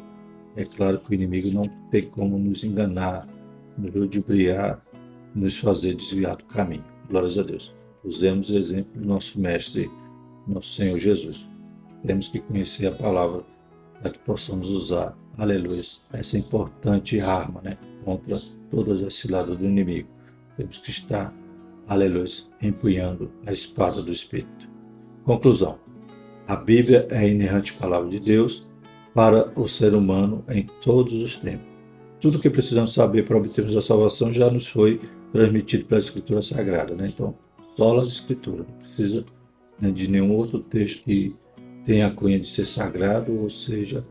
é 0.58 0.66
claro 0.66 1.00
que 1.00 1.12
o 1.12 1.14
inimigo 1.14 1.52
não 1.52 1.70
tem 1.92 2.10
como 2.10 2.38
nos 2.40 2.64
enganar, 2.64 3.28
nos 3.78 3.94
ludibriar, 3.94 4.84
nos 5.34 5.56
fazer 5.56 5.94
desviar 5.94 6.36
do 6.36 6.46
caminho. 6.46 6.84
Glórias 7.08 7.38
a 7.38 7.44
Deus. 7.44 7.74
Usemos 8.04 8.50
o 8.50 8.58
exemplo 8.58 9.00
do 9.00 9.08
nosso 9.08 9.40
Mestre, 9.40 9.90
nosso 10.48 10.74
Senhor 10.74 10.98
Jesus. 10.98 11.46
Temos 12.04 12.28
que 12.28 12.40
conhecer 12.40 12.88
a 12.88 12.92
palavra 12.92 13.44
para 14.02 14.12
que 14.12 14.20
possamos 14.20 14.72
usar, 14.72 15.16
aleluia, 15.38 15.82
essa 16.12 16.38
importante 16.38 17.20
arma 17.20 17.62
né, 17.62 17.78
contra 18.04 18.42
todas 18.72 19.04
as 19.04 19.14
ciladas 19.14 19.58
do 19.58 19.66
inimigo. 19.66 20.10
Temos 20.58 20.80
que 20.80 20.90
estar 20.90 21.32
aleluia, 21.88 22.26
empunhando 22.62 23.32
a 23.46 23.54
espada 23.54 24.02
do 24.02 24.12
Espírito. 24.12 24.68
Conclusão. 25.24 25.78
A 26.48 26.56
Bíblia 26.56 27.08
é 27.12 27.20
a 27.20 27.28
inerrante 27.28 27.74
palavra 27.74 28.10
de 28.10 28.20
Deus 28.20 28.67
para 29.18 29.50
o 29.60 29.68
ser 29.68 29.96
humano 29.96 30.46
em 30.48 30.62
todos 30.84 31.24
os 31.24 31.38
tempos. 31.38 31.66
Tudo 32.22 32.38
o 32.38 32.40
que 32.40 32.52
precisamos 32.52 32.94
saber 32.94 33.26
para 33.26 33.36
obtermos 33.36 33.76
a 33.76 33.82
salvação 33.82 34.32
já 34.32 34.48
nos 34.48 34.68
foi 34.68 35.02
transmitido 35.32 35.86
pela 35.86 36.00
Escritura 36.00 36.40
Sagrada. 36.44 36.94
Né? 36.94 37.08
Então, 37.08 37.34
só 37.76 37.98
as 37.98 38.12
Escrituras. 38.12 38.68
Não 38.68 38.76
precisa 38.76 39.26
né, 39.82 39.90
de 39.90 40.08
nenhum 40.08 40.32
outro 40.36 40.60
texto 40.60 41.04
que 41.04 41.36
tenha 41.84 42.06
a 42.06 42.12
cunha 42.12 42.40
de 42.40 42.48
ser 42.48 42.68
sagrado, 42.68 43.34
ou 43.42 43.50
seja, 43.50 44.06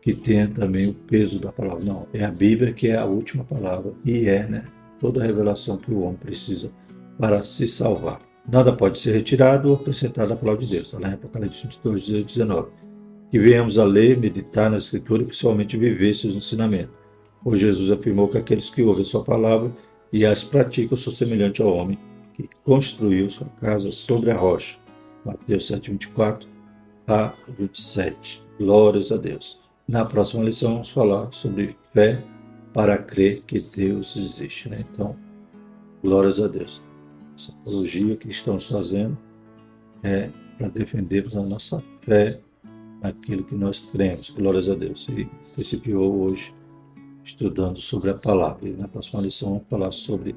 que 0.00 0.14
tenha 0.14 0.48
também 0.48 0.88
o 0.88 0.94
peso 0.94 1.38
da 1.38 1.52
palavra. 1.52 1.84
Não, 1.84 2.08
é 2.10 2.24
a 2.24 2.30
Bíblia 2.30 2.72
que 2.72 2.88
é 2.88 2.96
a 2.96 3.04
última 3.04 3.44
palavra 3.44 3.92
e 4.06 4.26
é 4.26 4.46
né, 4.46 4.64
toda 4.98 5.22
a 5.22 5.26
revelação 5.26 5.76
que 5.76 5.92
o 5.92 6.00
homem 6.00 6.16
precisa 6.16 6.70
para 7.18 7.44
se 7.44 7.68
salvar. 7.68 8.22
Nada 8.50 8.72
pode 8.72 9.00
ser 9.00 9.12
retirado 9.12 9.68
ou 9.68 9.74
acrescentado 9.74 10.32
à 10.32 10.36
palavra 10.36 10.62
de 10.62 10.70
Deus. 10.70 10.86
Está 10.86 10.98
lá 10.98 11.10
em 11.10 11.14
Apocalipse 11.14 11.62
22, 11.62 12.24
19. 12.24 12.80
Que 13.30 13.38
venhamos 13.38 13.78
a 13.78 13.84
ler, 13.84 14.18
meditar 14.18 14.70
na 14.70 14.78
Escritura 14.78 15.22
e 15.22 15.26
principalmente 15.26 15.76
viver 15.76 16.14
seus 16.14 16.34
ensinamentos. 16.34 16.94
Pois 17.42 17.60
Jesus 17.60 17.90
afirmou 17.90 18.28
que 18.28 18.38
aqueles 18.38 18.68
que 18.68 18.82
ouvem 18.82 19.04
sua 19.04 19.24
palavra 19.24 19.72
e 20.12 20.26
as 20.26 20.42
praticam 20.42 20.98
são 20.98 21.12
semelhantes 21.12 21.64
ao 21.64 21.72
homem 21.72 21.98
que 22.34 22.48
construiu 22.64 23.30
sua 23.30 23.46
casa 23.60 23.92
sobre 23.92 24.30
a 24.30 24.36
rocha. 24.36 24.76
Mateus 25.24 25.66
7, 25.66 25.90
24 25.90 26.48
a 27.06 27.32
27. 27.58 28.42
Glórias 28.58 29.12
a 29.12 29.16
Deus. 29.16 29.58
Na 29.86 30.04
próxima 30.04 30.42
lição 30.42 30.72
vamos 30.72 30.90
falar 30.90 31.32
sobre 31.32 31.76
fé 31.92 32.22
para 32.72 32.98
crer 32.98 33.42
que 33.46 33.60
Deus 33.60 34.16
existe. 34.16 34.68
Né? 34.68 34.84
Então, 34.92 35.16
glórias 36.02 36.40
a 36.40 36.46
Deus 36.46 36.82
essa 37.40 37.52
apologia 37.52 38.16
que 38.16 38.28
estamos 38.28 38.66
fazendo 38.66 39.16
é 40.02 40.28
para 40.58 40.68
defendermos 40.68 41.34
a 41.34 41.42
nossa 41.42 41.82
fé 42.02 42.38
naquilo 43.02 43.44
que 43.44 43.54
nós 43.54 43.80
cremos. 43.80 44.30
Glórias 44.30 44.68
a 44.68 44.74
Deus. 44.74 45.08
E 45.08 45.28
principiou 45.54 46.22
hoje 46.22 46.54
estudando 47.24 47.80
sobre 47.80 48.10
a 48.10 48.14
palavra. 48.14 48.68
E 48.68 48.72
na 48.72 48.88
próxima 48.88 49.22
lição 49.22 49.50
vamos 49.50 49.68
falar 49.68 49.92
sobre 49.92 50.34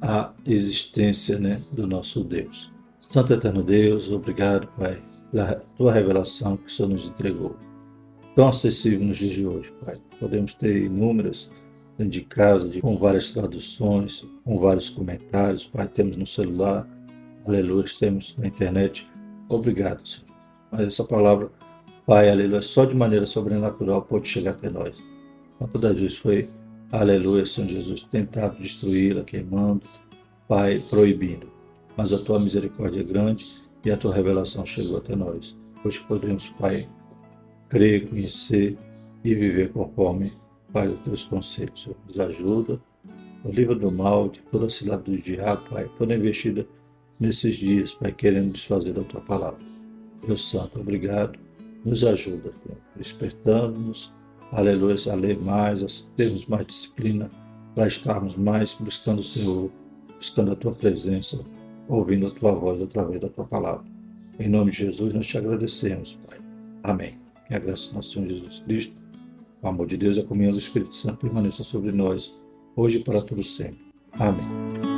a 0.00 0.32
existência 0.46 1.38
né, 1.38 1.62
do 1.72 1.86
nosso 1.86 2.24
Deus. 2.24 2.72
Santo 3.00 3.32
Eterno 3.32 3.62
Deus, 3.62 4.10
obrigado, 4.10 4.66
Pai, 4.78 5.00
pela 5.30 5.54
tua 5.76 5.92
revelação 5.92 6.56
que 6.56 6.66
o 6.66 6.70
Senhor 6.70 6.88
nos 6.88 7.04
entregou. 7.06 7.56
Tão 8.34 8.48
acessível 8.48 9.00
nos 9.00 9.18
dias 9.18 9.34
de 9.34 9.46
hoje, 9.46 9.72
Pai. 9.84 9.98
Podemos 10.18 10.54
ter 10.54 10.86
inúmeras 10.86 11.50
dentro 11.98 12.12
de 12.12 12.22
casa, 12.22 12.68
de, 12.68 12.80
com 12.80 12.96
várias 12.96 13.30
traduções, 13.30 14.26
com 14.44 14.58
vários 14.58 14.88
comentários. 14.88 15.64
Pai, 15.64 15.86
temos 15.86 16.16
no 16.16 16.26
celular, 16.26 16.88
aleluia, 17.46 17.84
temos 17.98 18.34
na 18.38 18.46
internet. 18.46 19.06
Obrigado, 19.48 20.06
Senhor. 20.08 20.26
Mas 20.70 20.86
essa 20.88 21.04
palavra, 21.04 21.50
Pai, 22.04 22.28
aleluia, 22.28 22.62
só 22.62 22.84
de 22.84 22.96
maneira 22.96 23.26
sobrenatural 23.26 24.02
pode 24.02 24.28
chegar 24.28 24.52
até 24.52 24.68
nós. 24.68 25.00
Quantas 25.56 25.96
vezes 25.96 26.18
foi, 26.18 26.48
aleluia, 26.90 27.46
Senhor 27.46 27.68
Jesus, 27.68 28.02
tentado 28.02 28.60
destruí-la, 28.60 29.22
queimando, 29.22 29.86
Pai, 30.48 30.82
proibindo. 30.90 31.46
Mas 31.96 32.12
a 32.12 32.18
tua 32.18 32.40
misericórdia 32.40 33.00
é 33.00 33.04
grande 33.04 33.46
e 33.84 33.90
a 33.90 33.96
tua 33.96 34.12
revelação 34.12 34.66
chegou 34.66 34.96
até 34.96 35.14
nós. 35.14 35.56
Hoje 35.84 36.00
podemos, 36.00 36.48
Pai, 36.58 36.88
crer, 37.68 38.08
conhecer 38.08 38.76
e 39.22 39.32
viver 39.32 39.70
conforme 39.70 40.32
Pai, 40.72 40.88
os 40.88 40.98
teus 41.00 41.24
conselhos. 41.24 41.82
Senhor, 41.82 41.96
nos 42.04 42.18
ajuda. 42.18 42.80
O 43.44 43.50
livro 43.50 43.78
do 43.78 43.92
mal, 43.92 44.28
de 44.28 44.40
toda 44.50 44.66
a 44.66 44.70
cilada 44.70 45.02
do 45.02 45.16
diabo, 45.16 45.62
Pai, 45.70 45.88
toda 45.96 46.16
investida 46.16 46.66
nesses 47.20 47.54
dias, 47.54 47.94
Pai, 47.94 48.10
querendo 48.10 48.50
desfazer 48.50 48.92
da 48.92 49.02
tua 49.02 49.20
palavra. 49.20 49.60
Deus 50.26 50.50
Santo, 50.50 50.80
obrigado. 50.80 51.38
Nos 51.84 52.04
ajuda, 52.04 52.52
despertando-nos, 52.96 54.12
aleluia, 54.50 54.96
a 55.10 55.14
ler 55.14 55.38
mais, 55.38 55.82
a 55.82 55.86
termos 56.16 56.46
mais 56.46 56.66
disciplina, 56.66 57.30
para 57.74 57.88
estarmos 57.88 58.36
mais 58.36 58.74
buscando 58.74 59.20
o 59.20 59.24
Senhor, 59.24 59.70
buscando 60.16 60.52
a 60.52 60.56
tua 60.56 60.72
presença, 60.72 61.44
ouvindo 61.88 62.26
a 62.26 62.30
tua 62.30 62.52
voz 62.52 62.80
através 62.80 63.20
da 63.20 63.28
tua 63.28 63.44
palavra. 63.44 63.84
Em 64.38 64.48
nome 64.48 64.70
de 64.70 64.78
Jesus, 64.78 65.12
nós 65.12 65.26
te 65.26 65.36
agradecemos, 65.36 66.18
Pai. 66.26 66.38
Amém. 66.82 67.18
Que 67.48 67.54
a 67.54 67.58
graça 67.58 67.88
do 67.88 67.96
nosso 67.96 68.12
Senhor 68.12 68.28
Jesus 68.28 68.60
Cristo 68.60 69.02
o 69.62 69.68
amor 69.68 69.86
de 69.86 69.96
Deus 69.96 70.16
e 70.16 70.20
a 70.20 70.24
comunhão 70.24 70.52
do 70.52 70.58
Espírito 70.58 70.94
Santo 70.94 71.18
permaneça 71.18 71.62
sobre 71.62 71.92
nós, 71.92 72.36
hoje 72.74 72.98
e 72.98 73.04
para 73.04 73.22
todo 73.22 73.44
sempre. 73.44 73.80
Amém. 74.12 74.91